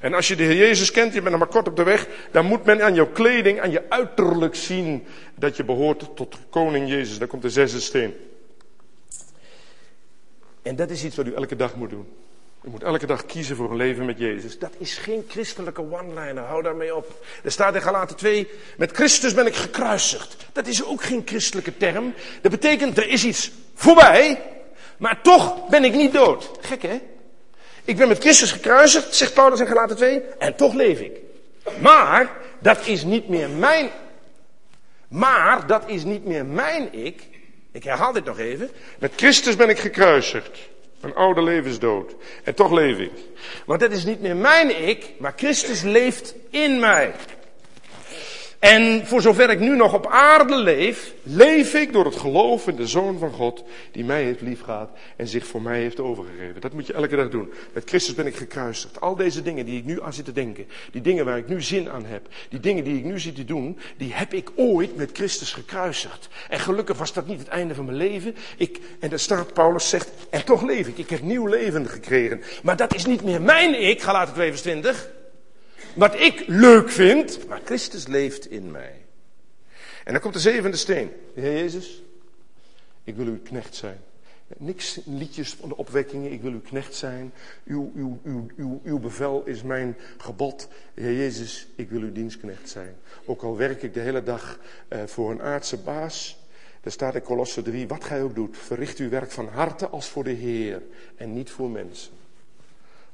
[0.00, 2.06] En als je de Heer Jezus kent, je bent nog maar kort op de weg,
[2.30, 6.88] dan moet men aan jouw kleding, aan je uiterlijk zien dat je behoort tot koning
[6.88, 7.18] Jezus.
[7.18, 8.14] Daar komt de zesde steen.
[10.62, 12.06] En dat is iets wat u elke dag moet doen.
[12.64, 14.58] U moet elke dag kiezen voor een leven met Jezus.
[14.58, 17.24] Dat is geen christelijke one-liner, hou daarmee op.
[17.44, 20.36] Er staat in Galaten 2, met Christus ben ik gekruisigd.
[20.52, 22.14] Dat is ook geen christelijke term.
[22.40, 24.42] Dat betekent, er is iets voorbij,
[24.96, 26.50] maar toch ben ik niet dood.
[26.60, 27.00] Gek hè?
[27.84, 31.16] Ik ben met Christus gekruisigd, zegt Paulus in Galaten 2, en toch leef ik.
[31.80, 33.90] Maar dat is niet meer mijn.
[35.08, 37.22] Maar dat is niet meer mijn ik.
[37.72, 38.70] Ik herhaal dit nog even.
[38.98, 40.58] Met Christus ben ik gekruisigd.
[41.00, 42.14] Mijn oude leven is dood.
[42.44, 43.12] En toch leef ik.
[43.66, 47.12] Want dat is niet meer mijn ik, maar Christus leeft in mij.
[48.62, 52.76] En voor zover ik nu nog op aarde leef, leef ik door het geloof in
[52.76, 56.60] de Zoon van God, die mij heeft liefgehad en zich voor mij heeft overgegeven.
[56.60, 57.52] Dat moet je elke dag doen.
[57.72, 59.00] Met Christus ben ik gekruisigd.
[59.00, 61.62] Al deze dingen die ik nu aan zit te denken, die dingen waar ik nu
[61.62, 64.96] zin aan heb, die dingen die ik nu zit te doen, die heb ik ooit
[64.96, 66.28] met Christus gekruisigd.
[66.48, 68.34] En gelukkig was dat niet het einde van mijn leven.
[68.56, 70.98] Ik, en daar staat, Paulus zegt, en toch leef ik.
[70.98, 72.42] Ik heb nieuw leven gekregen.
[72.62, 75.10] Maar dat is niet meer mijn ik, Galaten 2 vers 20
[75.94, 78.94] wat ik leuk vind, maar Christus leeft in mij.
[80.04, 81.10] En dan komt de zevende steen.
[81.34, 82.02] Heer Jezus,
[83.04, 83.98] ik wil uw knecht zijn.
[84.58, 87.32] Niks liedjes van de opwekkingen, ik wil uw knecht zijn.
[87.64, 90.68] Uw, uw, uw, uw, uw bevel is mijn gebod.
[90.94, 92.96] Heer Jezus, ik wil uw dienstknecht zijn.
[93.24, 96.40] Ook al werk ik de hele dag eh, voor een aardse baas.
[96.80, 100.08] Daar staat in Kolosse 3, wat gij ook doet, verricht uw werk van harte als
[100.08, 100.82] voor de Heer
[101.16, 102.12] en niet voor mensen.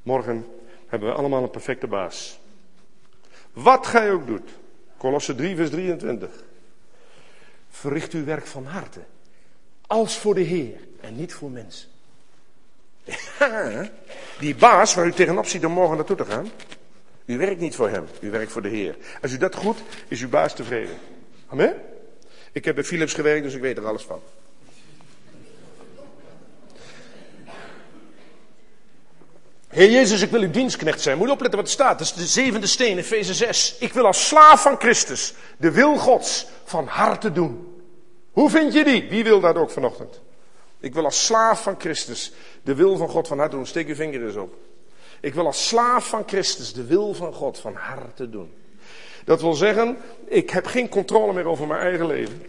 [0.03, 0.45] Morgen
[0.87, 2.39] hebben we allemaal een perfecte baas.
[3.53, 4.49] Wat gij ook doet.
[4.97, 6.29] Kolosse 3, vers 23.
[7.69, 8.99] Verricht uw werk van harte.
[9.87, 11.89] Als voor de Heer en niet voor mensen.
[14.39, 16.49] die baas waar u tegenop ziet om morgen naartoe te gaan.
[17.25, 18.97] U werkt niet voor hem, u werkt voor de Heer.
[19.21, 19.77] Als u dat goed,
[20.07, 20.97] is uw baas tevreden.
[21.47, 21.75] Amen?
[22.51, 24.21] Ik heb bij Philips gewerkt, dus ik weet er alles van.
[29.79, 31.17] Heer Jezus, ik wil uw dienstknecht zijn.
[31.17, 31.97] Moet je opletten wat er staat.
[31.99, 33.75] Dat is de zevende steen, Efeze 6.
[33.79, 37.81] Ik wil als slaaf van Christus de wil Gods van harte doen.
[38.31, 39.09] Hoe vind je die?
[39.09, 40.21] Wie wil dat ook vanochtend?
[40.79, 42.31] Ik wil als slaaf van Christus
[42.63, 43.65] de wil van God van harte doen.
[43.65, 44.53] Steek uw vinger eens op.
[45.21, 48.53] Ik wil als slaaf van Christus de wil van God van harte doen.
[49.25, 52.41] Dat wil zeggen, ik heb geen controle meer over mijn eigen leven.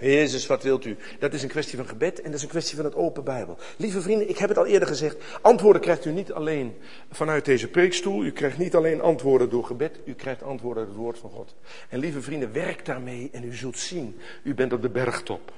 [0.00, 0.96] Jezus, wat wilt u?
[1.18, 3.58] Dat is een kwestie van gebed en dat is een kwestie van het open Bijbel.
[3.76, 5.16] Lieve vrienden, ik heb het al eerder gezegd.
[5.40, 6.74] Antwoorden krijgt u niet alleen
[7.10, 8.24] vanuit deze preekstoel.
[8.24, 10.00] U krijgt niet alleen antwoorden door gebed.
[10.04, 11.54] U krijgt antwoorden door het woord van God.
[11.88, 14.16] En lieve vrienden, werk daarmee en u zult zien.
[14.42, 15.52] U bent op de bergtop.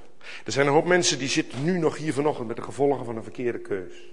[0.44, 3.16] Er zijn een hoop mensen die zitten nu nog hier vanochtend met de gevolgen van
[3.16, 4.10] een verkeerde keus.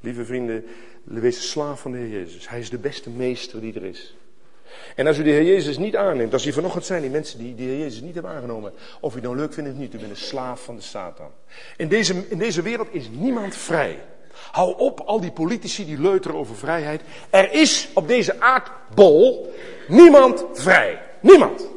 [0.00, 0.64] Lieve vrienden,
[1.02, 2.48] wees slaaf van de Heer Jezus.
[2.48, 4.16] Hij is de beste meester die er is.
[4.96, 7.54] En als u de Heer Jezus niet aanneemt, als u vanochtend zijn die mensen die
[7.54, 9.98] de Heer Jezus niet hebben aangenomen, of u het nou leuk vindt of niet, u
[9.98, 11.30] bent een slaaf van de Satan.
[11.76, 13.98] In deze, in deze wereld is niemand vrij.
[14.50, 17.02] Hou op, al die politici die leuteren over vrijheid.
[17.30, 19.54] Er is op deze aardbol
[19.88, 21.02] niemand vrij.
[21.20, 21.68] Niemand.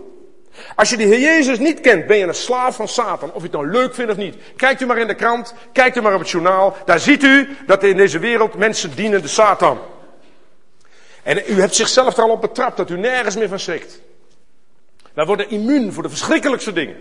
[0.76, 3.30] Als je de Heer Jezus niet kent, ben je een slaaf van Satan.
[3.30, 4.36] Of je het nou leuk vindt of niet.
[4.56, 6.76] Kijkt u maar in de krant, kijkt u maar op het journaal.
[6.86, 9.80] Daar ziet u dat in deze wereld mensen dienen de Satan.
[11.24, 14.00] En u hebt zichzelf er al op betrapt dat u nergens meer van schrikt.
[15.14, 16.96] Wij worden immuun voor de verschrikkelijkste dingen.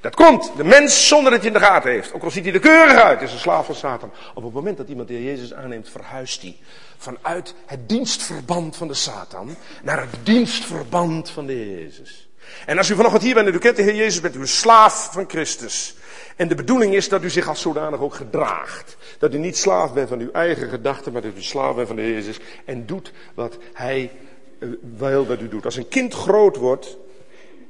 [0.00, 2.12] Dat komt, de mens zonder dat hij in de gaten heeft.
[2.12, 4.12] Ook al ziet hij er keurig uit, is een slaaf van Satan.
[4.34, 6.56] Op het moment dat iemand de Jezus aanneemt, verhuist hij
[6.96, 12.28] vanuit het dienstverband van de Satan naar het dienstverband van de Jezus.
[12.66, 14.48] En als u vanochtend hier bent en u kent de Heer Jezus, bent u een
[14.48, 15.94] slaaf van Christus.
[16.40, 18.96] En de bedoeling is dat u zich als zodanig ook gedraagt.
[19.18, 21.96] Dat u niet slaaf bent van uw eigen gedachten, maar dat u slaaf bent van
[21.96, 22.40] de Jezus.
[22.64, 24.10] En doet wat Hij
[24.58, 24.68] eh,
[24.98, 25.64] wil dat u doet.
[25.64, 26.96] Als een kind groot wordt,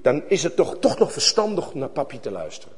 [0.02, 2.76] dan is het toch, toch nog verstandig naar papi te luisteren.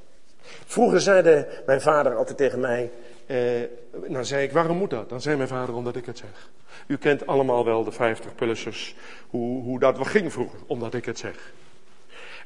[0.67, 2.91] Vroeger zeide mijn vader altijd tegen mij,
[3.27, 3.37] eh,
[4.09, 5.09] dan zei ik, waarom moet dat?
[5.09, 6.51] Dan zei mijn vader, omdat ik het zeg.
[6.87, 8.95] U kent allemaal wel de 50-plussers,
[9.31, 11.53] hoe, hoe dat ging vroeger, omdat ik het zeg.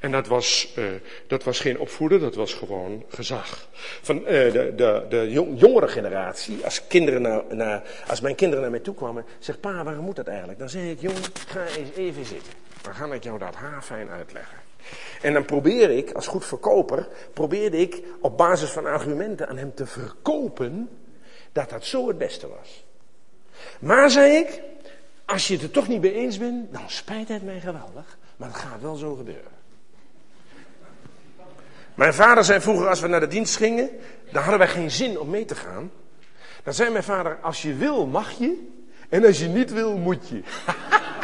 [0.00, 0.84] En dat was, uh,
[1.26, 3.68] dat was geen opvoeden, dat was gewoon gezag.
[4.02, 8.70] Van uh, de, de, de jongere generatie, als, kinderen naar, naar, als mijn kinderen naar
[8.70, 10.58] mij toe kwamen, zegt pa, waarom moet dat eigenlijk?
[10.58, 12.52] Dan zei ik, jongen, ga eens even zitten.
[12.82, 14.58] Dan ga ik jou dat haarfijn uitleggen.
[15.22, 19.74] En dan probeer ik, als goed verkoper, probeerde ik op basis van argumenten aan hem
[19.74, 20.88] te verkopen
[21.52, 22.84] dat dat zo het beste was.
[23.78, 24.60] Maar, zei ik,
[25.24, 28.48] als je het er toch niet mee eens bent, dan spijt het mij geweldig, maar
[28.48, 29.55] het gaat wel zo gebeuren.
[31.96, 33.90] Mijn vader zei vroeger als we naar de dienst gingen,
[34.32, 35.90] dan hadden wij geen zin om mee te gaan.
[36.62, 38.68] Dan zei mijn vader, als je wil mag je,
[39.08, 40.42] en als je niet wil moet je.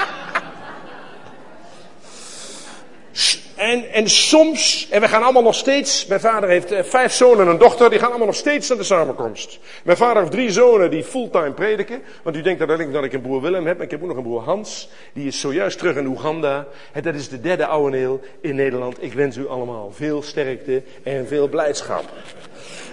[3.63, 7.47] En, en soms, en we gaan allemaal nog steeds, mijn vader heeft eh, vijf zonen
[7.47, 9.59] en een dochter, die gaan allemaal nog steeds naar de samenkomst.
[9.85, 13.21] Mijn vader heeft drie zonen die fulltime prediken, want u denkt dat ik, ik een
[13.21, 15.97] broer Willem heb, maar ik heb ook nog een broer Hans, die is zojuist terug
[15.97, 16.67] in Oeganda.
[17.03, 19.03] Dat is de derde oude neel in Nederland.
[19.03, 22.05] Ik wens u allemaal veel sterkte en veel blijdschap.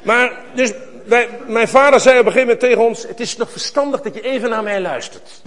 [0.03, 0.73] Maar, dus,
[1.05, 4.15] wij, mijn vader zei op een gegeven moment tegen ons, het is nog verstandig dat
[4.15, 5.41] je even naar mij luistert.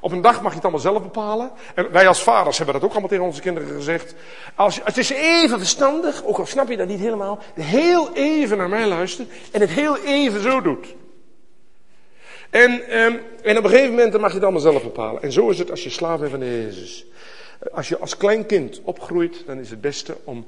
[0.00, 1.50] Op een dag mag je het allemaal zelf bepalen.
[1.74, 4.14] En wij als vaders hebben dat ook allemaal tegen onze kinderen gezegd.
[4.54, 8.68] Als, het is even verstandig, ook al snap je dat niet helemaal, heel even naar
[8.68, 10.94] mij luistert en het heel even zo doet.
[12.50, 15.22] En, ehm, en op een gegeven moment mag je het allemaal zelf bepalen.
[15.22, 17.06] En zo is het als je slaaf bent van Jezus.
[17.72, 20.46] Als je als klein kind opgroeit, dan is het beste om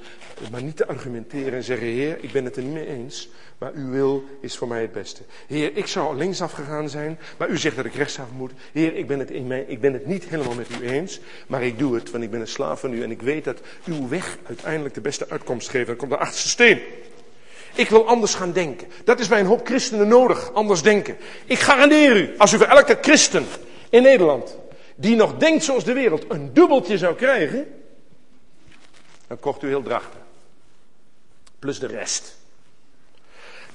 [0.50, 3.28] maar niet te argumenteren en zeggen: Heer, ik ben het er niet mee eens,
[3.58, 5.22] maar uw wil is voor mij het beste.
[5.46, 8.52] Heer, ik zou linksaf gegaan zijn, maar u zegt dat ik rechtsaf moet.
[8.72, 11.78] Heer, ik ben het, in ik ben het niet helemaal met u eens, maar ik
[11.78, 14.38] doe het, want ik ben een slaaf van u en ik weet dat uw weg
[14.46, 15.86] uiteindelijk de beste uitkomst geeft.
[15.86, 16.80] Dan komt de achtste steen.
[17.74, 18.88] Ik wil anders gaan denken.
[19.04, 21.16] Dat is bij een hoop christenen nodig, anders denken.
[21.46, 23.46] Ik garandeer u, als u voor elke christen
[23.90, 24.56] in Nederland
[25.00, 27.66] die nog denkt zoals de wereld een dubbeltje zou krijgen,
[29.26, 30.20] dan kocht u heel drachten.
[31.58, 32.36] Plus de rest.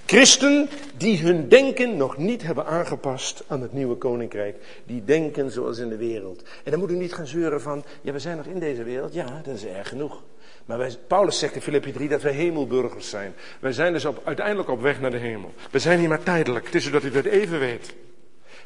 [0.05, 4.55] Christen die hun denken nog niet hebben aangepast aan het nieuwe koninkrijk.
[4.85, 6.43] Die denken zoals in de wereld.
[6.63, 9.13] En dan moet u niet gaan zeuren van, ja we zijn nog in deze wereld.
[9.13, 10.21] Ja, dat is erg genoeg.
[10.65, 13.33] Maar wij, Paulus zegt in Filippi 3 dat wij hemelburgers zijn.
[13.59, 15.53] Wij zijn dus op, uiteindelijk op weg naar de hemel.
[15.71, 16.65] We zijn hier maar tijdelijk.
[16.65, 17.93] Het is zodat u dat even weet.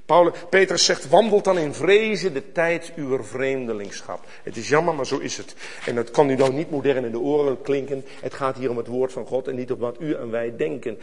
[0.06, 4.26] Paulus, Petrus zegt, wandelt dan in vrezen de tijd uw vreemdelingschap.
[4.44, 5.56] Het is jammer, maar zo is het.
[5.86, 8.06] En dat kan u dan niet modern in de oren klinken.
[8.22, 10.56] Het gaat hier om het woord van God en niet op wat u en wij
[10.58, 11.00] denken.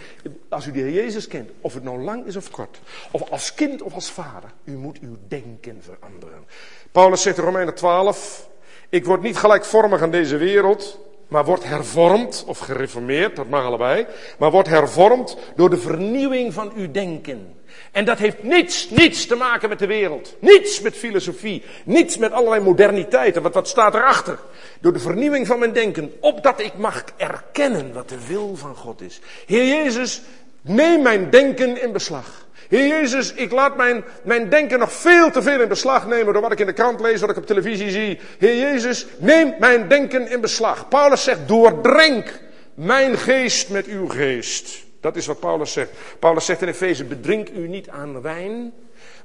[0.49, 2.81] Als u de Heer Jezus kent, of het nou lang is of kort,
[3.11, 6.45] of als kind of als vader, u moet uw denken veranderen.
[6.93, 8.49] Paulus zegt in Romeinen 12,
[8.89, 14.07] ik word niet gelijkvormig aan deze wereld, maar wordt hervormd, of gereformeerd, dat mag allebei,
[14.39, 17.55] maar wordt hervormd door de vernieuwing van uw denken.
[17.95, 20.37] En dat heeft niets, niets te maken met de wereld.
[20.39, 21.63] Niets met filosofie.
[21.85, 23.43] Niets met allerlei moderniteiten.
[23.43, 24.39] Want wat staat erachter?
[24.81, 26.13] Door de vernieuwing van mijn denken.
[26.21, 29.21] Opdat ik mag erkennen wat de wil van God is.
[29.47, 30.23] Heer Jezus,
[30.61, 32.47] neem mijn denken in beslag.
[32.69, 36.43] Heer Jezus, ik laat mijn, mijn denken nog veel te veel in beslag nemen door
[36.43, 38.19] wat ik in de krant lees, wat ik op televisie zie.
[38.39, 40.89] Heer Jezus, neem mijn denken in beslag.
[40.89, 42.41] Paulus zegt, doordrenk
[42.75, 44.84] mijn geest met uw geest.
[45.05, 45.91] Dat is wat Paulus zegt.
[46.19, 48.73] Paulus zegt in Efeze, bedrink u niet aan wijn,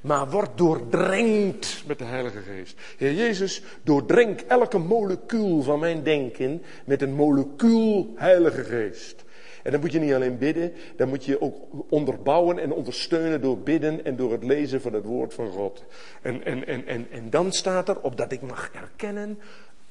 [0.00, 2.74] maar word doordrenkt met de Heilige Geest.
[2.96, 9.24] Heer Jezus, doordrenk elke molecuul van mijn denken met een molecuul Heilige Geest.
[9.62, 11.56] En dan moet je niet alleen bidden, dan moet je ook
[11.88, 15.84] onderbouwen en ondersteunen door bidden en door het lezen van het woord van God.
[16.22, 19.38] En, en, en, en, en dan staat er, opdat ik mag erkennen,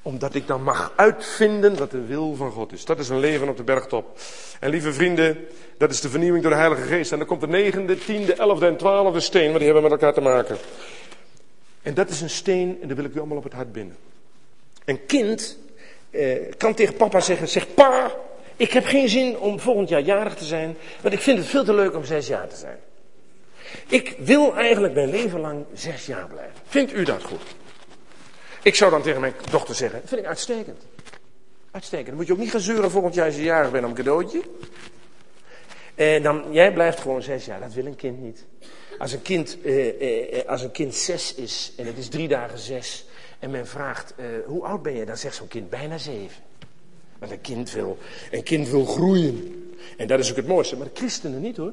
[0.02, 2.84] omdat ik dan mag uitvinden wat de wil van God is.
[2.84, 4.18] Dat is een leven op de bergtop.
[4.60, 5.46] En lieve vrienden,
[5.78, 7.12] dat is de vernieuwing door de Heilige Geest.
[7.12, 10.14] En dan komt de negende, tiende, elfde en twaalfde steen, want die hebben met elkaar
[10.14, 10.56] te maken.
[11.82, 13.96] En dat is een steen, en dat wil ik u allemaal op het hart binden.
[14.84, 15.58] Een kind
[16.10, 18.12] eh, kan tegen papa zeggen, zeg pa,
[18.56, 21.64] ik heb geen zin om volgend jaar jarig te zijn, want ik vind het veel
[21.64, 22.78] te leuk om zes jaar te zijn.
[23.86, 26.54] Ik wil eigenlijk mijn leven lang zes jaar blijven.
[26.68, 27.42] Vindt u dat goed?
[28.62, 30.82] Ik zou dan tegen mijn dochter zeggen, dat vind ik uitstekend.
[31.70, 32.08] Uitstekend.
[32.08, 33.96] Dan moet je ook niet gaan zeuren volgend jaar als je jarig bent om een
[33.96, 34.42] cadeautje.
[35.94, 37.60] En dan, jij blijft gewoon zes jaar.
[37.60, 38.44] Dat wil een kind niet.
[38.98, 42.28] Als een kind, eh, eh, eh als een kind zes is en het is drie
[42.28, 43.06] dagen zes.
[43.38, 45.04] En men vraagt, eh, hoe oud ben je?
[45.04, 46.42] Dan zegt zo'n kind bijna zeven.
[47.18, 47.98] Want een kind wil,
[48.30, 49.68] een kind wil groeien.
[49.96, 50.76] En dat is ook het mooiste.
[50.76, 51.72] Maar de christenen niet hoor.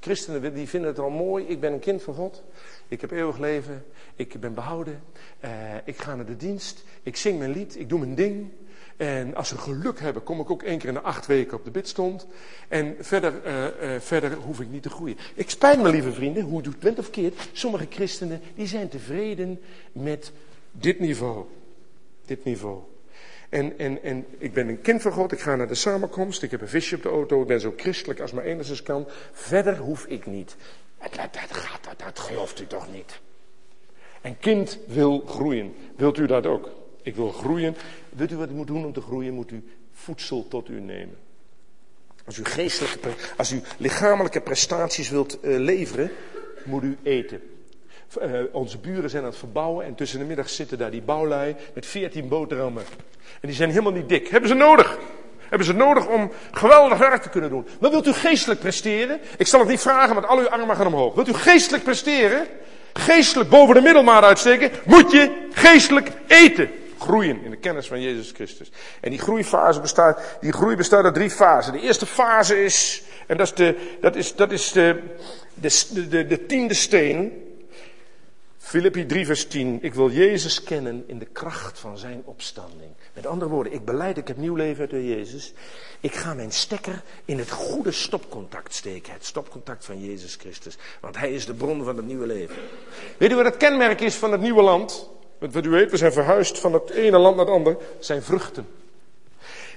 [0.00, 1.44] Christenen die vinden het al mooi.
[1.44, 2.42] Ik ben een kind van God.
[2.88, 3.84] Ik heb eeuwig leven.
[4.14, 5.02] Ik ben behouden.
[5.44, 5.50] Uh,
[5.84, 6.84] ik ga naar de dienst.
[7.02, 7.78] Ik zing mijn lied.
[7.78, 8.50] Ik doe mijn ding.
[8.96, 11.64] En als ze geluk hebben, kom ik ook één keer in de acht weken op
[11.64, 12.26] de bidstond.
[12.68, 15.16] En verder, uh, uh, verder hoef ik niet te groeien.
[15.34, 17.48] Ik spijt me, lieve vrienden, hoe het bent of verkeerd.
[17.52, 19.60] Sommige christenen die zijn tevreden
[19.92, 20.32] met
[20.72, 21.44] dit niveau.
[22.26, 22.80] Dit niveau.
[23.48, 26.50] En, en, en ik ben een kind van God, ik ga naar de samenkomst, ik
[26.50, 29.06] heb een visje op de auto, ik ben zo christelijk als maar enigszins kan.
[29.32, 30.56] Verder hoef ik niet.
[30.98, 33.20] Dat, dat, gaat, dat, dat gelooft u toch niet?
[34.22, 35.74] Een kind wil groeien.
[35.96, 36.70] Wilt u dat ook?
[37.02, 37.76] Ik wil groeien.
[38.08, 39.34] Weet u wat u moet doen om te groeien?
[39.34, 41.16] Moet u voedsel tot u nemen.
[42.24, 46.10] Als u geestelijke, als u lichamelijke prestaties wilt uh, leveren,
[46.64, 47.40] moet u eten.
[48.22, 51.56] Uh, onze buren zijn aan het verbouwen en tussen de middag zitten daar die bouwlui
[51.74, 52.84] met veertien boterhammen.
[53.40, 54.28] En die zijn helemaal niet dik.
[54.28, 54.98] Hebben ze nodig?
[55.56, 57.66] Hebben ze nodig om geweldig werk te kunnen doen.
[57.80, 59.20] Maar wilt u geestelijk presteren?
[59.38, 61.14] Ik zal het niet vragen, want al uw armen gaan omhoog.
[61.14, 62.46] Wilt u geestelijk presteren?
[62.92, 64.70] Geestelijk boven de middelmaat uitsteken?
[64.84, 66.70] Moet je geestelijk eten.
[66.98, 68.70] Groeien in de kennis van Jezus Christus.
[69.00, 71.72] En die groeifase bestaat, die groei bestaat uit drie fasen.
[71.72, 75.02] De eerste fase is, en dat is de, dat is, dat is de,
[75.54, 77.45] de, de, de tiende steen.
[78.66, 79.78] Filippi 3 vers 10.
[79.82, 82.90] Ik wil Jezus kennen in de kracht van zijn opstanding.
[83.14, 85.52] Met andere woorden, ik beleid, ik heb nieuw leven uit de Jezus.
[86.00, 89.12] Ik ga mijn stekker in het goede stopcontact steken.
[89.12, 90.76] Het stopcontact van Jezus Christus.
[91.00, 92.56] Want hij is de bron van het nieuwe leven.
[93.18, 95.10] Weet u wat het kenmerk is van het nieuwe land?
[95.38, 97.78] Want wat u we zijn verhuisd van het ene land naar het andere.
[97.98, 98.66] Zijn vruchten.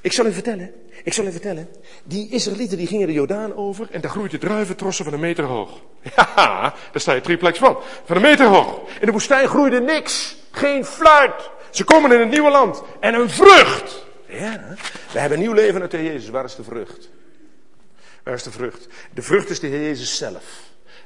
[0.01, 0.73] Ik zal u vertellen,
[1.03, 1.69] ik zal u vertellen.
[2.03, 5.43] Die Israëlieten die gingen de Jordaan over en daar groeit het druiventrossen van een meter
[5.43, 5.81] hoog.
[6.15, 7.77] Ja, daar sta je triplex van.
[8.05, 8.79] Van een meter hoog.
[8.99, 10.35] In de woestijn groeide niks.
[10.51, 11.49] Geen fluit.
[11.69, 12.83] Ze komen in het nieuwe land.
[12.99, 14.05] En een vrucht.
[14.25, 14.75] Ja,
[15.11, 16.29] we hebben nieuw leven uit de Heer Jezus.
[16.29, 17.09] Waar is de vrucht?
[18.23, 18.87] Waar is de vrucht?
[19.13, 20.43] De vrucht is de Heer Jezus zelf.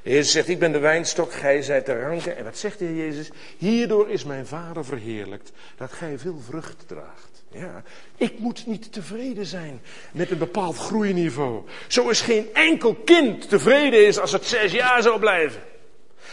[0.02, 2.38] De Jezus zegt, ik ben de wijnstok, gij zijt de ranken.
[2.38, 3.30] En wat zegt de Heer Jezus?
[3.58, 7.33] Hierdoor is mijn Vader verheerlijkt, dat gij veel vrucht draagt.
[7.54, 7.84] Ja,
[8.18, 9.82] ik moet niet tevreden zijn
[10.12, 11.62] met een bepaald groeiniveau.
[11.88, 15.62] Zo is geen enkel kind tevreden is als het zes jaar zou blijven.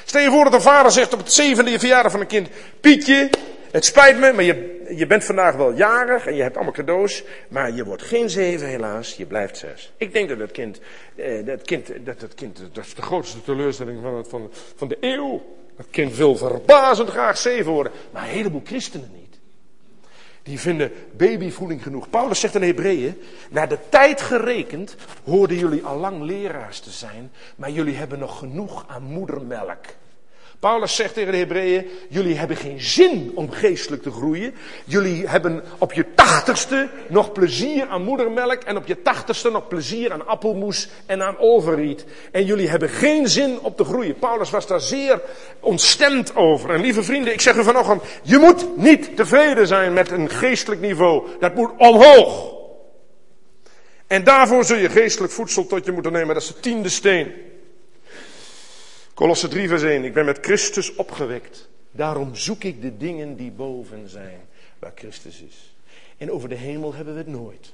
[0.05, 2.49] Stel je voor dat een vader zegt op het zevende verjaardag van een kind:
[2.81, 3.31] Pietje,
[3.71, 7.23] het spijt me, maar je, je bent vandaag wel jarig en je hebt allemaal cadeaus,
[7.49, 9.93] maar je wordt geen zeven helaas, je blijft zes.
[9.97, 10.81] Ik denk dat het kind,
[11.15, 14.89] eh, dat kind, dat het kind, dat is de grootste teleurstelling van, het, van, van
[14.89, 15.59] de eeuw.
[15.77, 19.30] Dat kind wil verbazend graag zeven worden, maar een heleboel christenen niet.
[20.43, 22.11] Die vinden babyvoeding genoeg.
[22.11, 27.31] Paulus zegt in Hebreeën, naar de tijd gerekend hoorden jullie al lang leraars te zijn,
[27.57, 29.85] maar jullie hebben nog genoeg aan moedermelk.
[30.61, 34.55] Paulus zegt tegen de Hebreeën, jullie hebben geen zin om geestelijk te groeien.
[34.85, 40.13] Jullie hebben op je tachtigste nog plezier aan moedermelk en op je tachtigste nog plezier
[40.13, 42.05] aan appelmoes en aan overriet.
[42.33, 44.19] En jullie hebben geen zin om te groeien.
[44.19, 45.21] Paulus was daar zeer
[45.61, 46.71] ontstemd over.
[46.71, 50.81] En lieve vrienden, ik zeg u vanochtend, je moet niet tevreden zijn met een geestelijk
[50.81, 51.29] niveau.
[51.39, 52.55] Dat moet omhoog.
[54.07, 56.35] En daarvoor zul je geestelijk voedsel tot je moeten nemen.
[56.35, 57.33] Dat is de tiende steen.
[59.21, 60.05] Kolosse 3 vers 1.
[60.05, 61.69] Ik ben met Christus opgewekt.
[61.91, 64.41] Daarom zoek ik de dingen die boven zijn,
[64.79, 65.75] waar Christus is.
[66.17, 67.73] En over de hemel hebben we het nooit.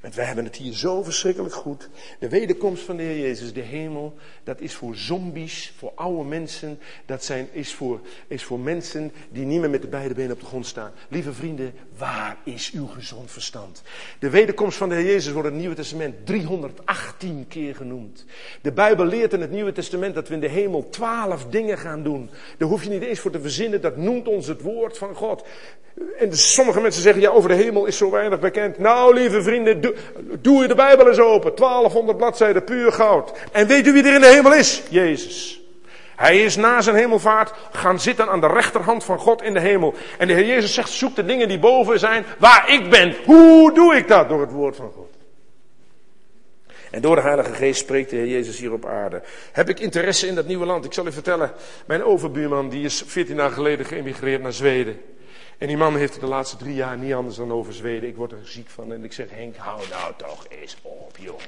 [0.00, 1.88] Want wij hebben het hier zo verschrikkelijk goed.
[2.18, 6.78] De wederkomst van de Heer Jezus, de hemel, dat is voor zombies, voor oude mensen.
[7.06, 10.40] Dat zijn, is, voor, is voor mensen die niet meer met de beide benen op
[10.40, 10.92] de grond staan.
[11.08, 13.82] Lieve vrienden, waar is uw gezond verstand?
[14.18, 18.24] De wederkomst van de Heer Jezus wordt in het Nieuwe Testament 318 keer genoemd.
[18.60, 22.02] De Bijbel leert in het Nieuwe Testament dat we in de hemel twaalf dingen gaan
[22.02, 22.30] doen.
[22.58, 25.44] Daar hoef je niet eens voor te verzinnen, dat noemt ons het woord van God.
[26.18, 28.78] En sommige mensen zeggen, ja, over de hemel is zo weinig bekend.
[28.78, 29.80] Nou, lieve vrienden,
[30.40, 31.56] doe, je de Bijbel eens open.
[31.56, 33.32] 1200 bladzijden, puur goud.
[33.52, 34.82] En weet u wie er in de hemel is?
[34.88, 35.60] Jezus.
[36.18, 39.94] Hij is na zijn hemelvaart gaan zitten aan de rechterhand van God in de hemel.
[40.18, 43.16] En de Heer Jezus zegt, zoek de dingen die boven zijn, waar ik ben.
[43.24, 44.28] Hoe doe ik dat?
[44.28, 45.16] Door het woord van God.
[46.90, 49.22] En door de Heilige Geest spreekt de Heer Jezus hier op aarde.
[49.52, 50.84] Heb ik interesse in dat nieuwe land?
[50.84, 51.52] Ik zal u vertellen,
[51.86, 55.00] mijn overbuurman die is 14 jaar geleden geëmigreerd naar Zweden.
[55.58, 58.08] En die man heeft de laatste drie jaar niet anders dan over Zweden.
[58.08, 61.40] Ik word er ziek van en ik zeg, Henk, hou nou toch eens op, joh.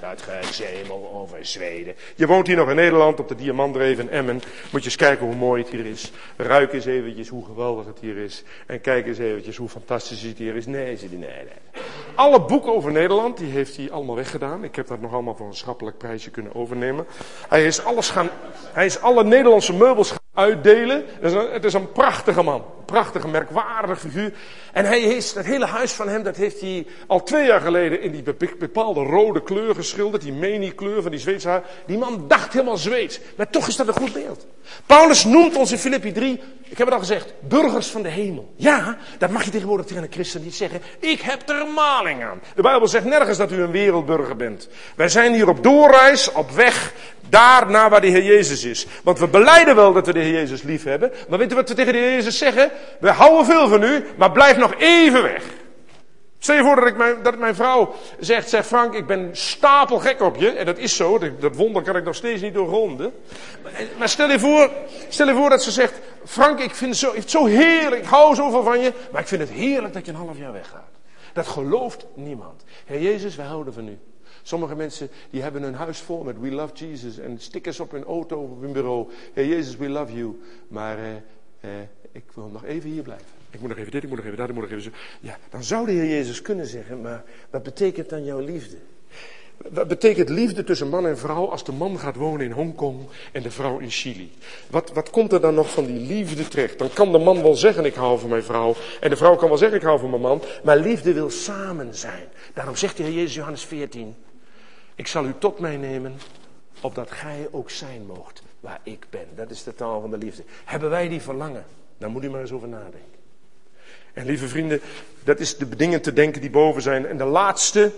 [0.00, 1.94] Dat gezemel over Zweden.
[2.14, 4.40] Je woont hier nog in Nederland op de Diamantdreef in Emmen.
[4.72, 6.12] Moet je eens kijken hoe mooi het hier is.
[6.36, 8.42] Ruik eens eventjes hoe geweldig het hier is.
[8.66, 10.66] En kijk eens eventjes hoe fantastisch het hier is.
[10.66, 11.82] Nee, ze die nee, nee.
[12.14, 14.64] Alle boeken over Nederland, die heeft hij allemaal weggedaan.
[14.64, 17.06] Ik heb dat nog allemaal voor een schappelijk prijsje kunnen overnemen.
[17.48, 18.30] Hij is alles gaan,
[18.72, 21.04] hij is alle Nederlandse meubels gaan uitdelen.
[21.20, 22.54] Het is een, het is een prachtige man.
[22.78, 24.32] Een prachtige, merkwaardige figuur.
[24.72, 28.00] En hij heeft, het hele huis van hem, dat heeft hij al twee jaar geleden
[28.00, 28.22] in die
[28.58, 30.22] bepaalde rode kleur geschilderd.
[30.22, 31.62] Die meni-kleur van die Zweedse haar.
[31.86, 33.20] Die man dacht helemaal Zweeds.
[33.36, 34.46] Maar toch is dat een goed beeld.
[34.86, 38.52] Paulus noemt ons in Filippi 3, ik heb het al gezegd, burgers van de hemel.
[38.56, 40.80] Ja, dat mag je tegenwoordig tegen een christen niet zeggen.
[40.98, 42.40] Ik heb er maling aan.
[42.54, 44.68] De Bijbel zegt nergens dat u een wereldburger bent.
[44.96, 46.92] Wij zijn hier op doorreis, op weg
[47.28, 48.86] daar naar waar de Heer Jezus is.
[49.02, 51.12] Want we beleiden wel dat we de Heer Jezus lief hebben.
[51.28, 52.70] Maar weet u wat we tegen de Heer Jezus zeggen?
[53.00, 55.42] We houden veel van u, maar blijf nog even weg.
[56.38, 60.20] Stel je voor dat, ik mijn, dat mijn vrouw zegt, zeg Frank, ik ben stapelgek
[60.20, 60.50] op je.
[60.50, 63.12] En dat is zo, dat, wonder kan ik nog steeds niet doorgronden.
[63.98, 64.70] Maar, stel, je voor,
[65.08, 68.34] stel je voor dat ze zegt, Frank, ik vind zo, het zo heerlijk, ik hou
[68.34, 68.92] zoveel van je.
[69.12, 70.90] Maar ik vind het heerlijk dat je een half jaar weggaat.
[71.32, 72.64] Dat gelooft niemand.
[72.84, 73.98] Heer Jezus, wij houden van u.
[74.46, 78.04] Sommige mensen die hebben hun huis vol met We love Jesus en stickers op hun
[78.04, 79.08] auto of op hun bureau.
[79.32, 80.40] Heer Jezus, we love you.
[80.68, 81.14] Maar eh,
[81.60, 81.70] eh,
[82.12, 83.26] ik wil nog even hier blijven.
[83.50, 84.90] Ik moet nog even dit, ik moet nog even dat, ik moet nog even zo.
[85.20, 88.76] Ja, dan zou de Heer Jezus kunnen zeggen, maar wat betekent dan jouw liefde?
[89.56, 93.00] Wat betekent liefde tussen man en vrouw als de man gaat wonen in Hongkong
[93.32, 94.32] en de vrouw in Chili?
[94.70, 96.78] Wat, wat komt er dan nog van die liefde terecht?
[96.78, 99.48] Dan kan de man wel zeggen ik hou van mijn vrouw en de vrouw kan
[99.48, 102.24] wel zeggen ik hou van mijn man, maar liefde wil samen zijn.
[102.54, 104.14] Daarom zegt de Heer Jezus Johannes 14,
[104.96, 106.18] ik zal u tot mij nemen,
[106.80, 109.26] opdat gij ook zijn moogt waar ik ben.
[109.34, 110.42] Dat is de taal van de liefde.
[110.64, 111.64] Hebben wij die verlangen?
[111.98, 113.14] Dan moet u maar eens over nadenken.
[114.12, 114.80] En lieve vrienden,
[115.24, 117.06] dat is de dingen te denken die boven zijn.
[117.06, 117.92] En de laatste,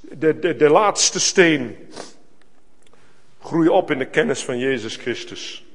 [0.00, 1.76] de, de, de laatste steen.
[3.40, 5.65] Groei op in de kennis van Jezus Christus.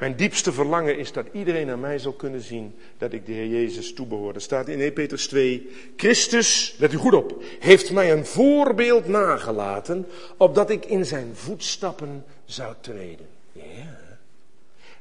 [0.00, 3.46] Mijn diepste verlangen is dat iedereen aan mij zal kunnen zien dat ik de Heer
[3.46, 4.34] Jezus toebehoor.
[4.34, 9.08] Er staat in 1 Petrus 2, Christus, let u goed op, heeft mij een voorbeeld
[9.08, 13.26] nagelaten, opdat ik in zijn voetstappen zou treden.
[13.52, 13.99] Ja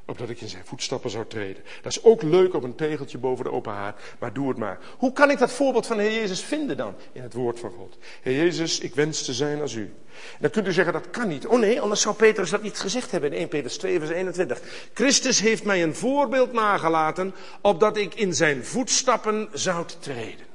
[0.09, 1.63] opdat ik in zijn voetstappen zou treden.
[1.81, 4.79] Dat is ook leuk op een tegeltje boven de open haard, maar doe het maar.
[4.97, 7.71] Hoe kan ik dat voorbeeld van de Heer Jezus vinden dan in het woord van
[7.71, 7.97] God?
[8.21, 9.93] Heer Jezus, ik wens te zijn als u.
[10.39, 11.47] Dan kunt u zeggen, dat kan niet.
[11.47, 14.61] Oh nee, anders zou Petrus dat niet gezegd hebben in 1 Petrus 2 vers 21.
[14.93, 20.45] Christus heeft mij een voorbeeld nagelaten, opdat ik in zijn voetstappen zou treden.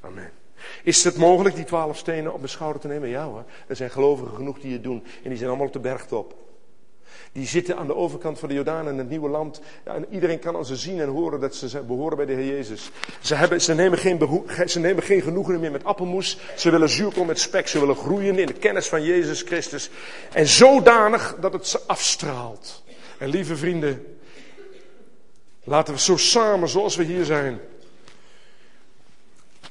[0.00, 0.30] Amen.
[0.82, 3.08] Is het mogelijk die twaalf stenen op mijn schouder te nemen?
[3.08, 5.04] Ja hoor, er zijn gelovigen genoeg die het doen.
[5.22, 6.47] En die zijn allemaal op de bergtop.
[7.38, 9.60] Die zitten aan de overkant van de Jordaan in het nieuwe land.
[9.84, 12.90] En iedereen kan aan ze zien en horen dat ze behoren bij de Heer Jezus.
[13.20, 16.38] Ze, hebben, ze, nemen geen ze nemen geen genoegen meer met appelmoes.
[16.56, 17.68] Ze willen zuurkool met spek.
[17.68, 19.90] Ze willen groeien in de kennis van Jezus Christus.
[20.32, 22.82] En zodanig dat het ze afstraalt.
[23.18, 24.16] En lieve vrienden,
[25.64, 27.60] laten we zo samen zoals we hier zijn.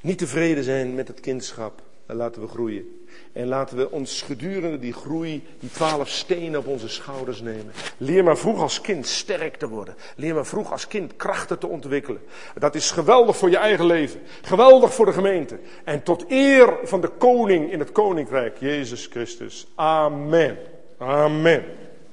[0.01, 1.82] Niet tevreden zijn met het kindschap.
[2.05, 3.06] En laten we groeien.
[3.38, 7.71] En laten we ons gedurende die groei, die twaalf stenen op onze schouders nemen.
[7.97, 9.95] Leer maar vroeg als kind sterk te worden.
[10.15, 12.21] Leer maar vroeg als kind krachten te ontwikkelen.
[12.55, 14.19] Dat is geweldig voor je eigen leven.
[14.41, 15.59] Geweldig voor de gemeente.
[15.83, 19.67] En tot eer van de koning in het koninkrijk, Jezus Christus.
[19.75, 20.57] Amen.
[20.97, 21.63] Amen.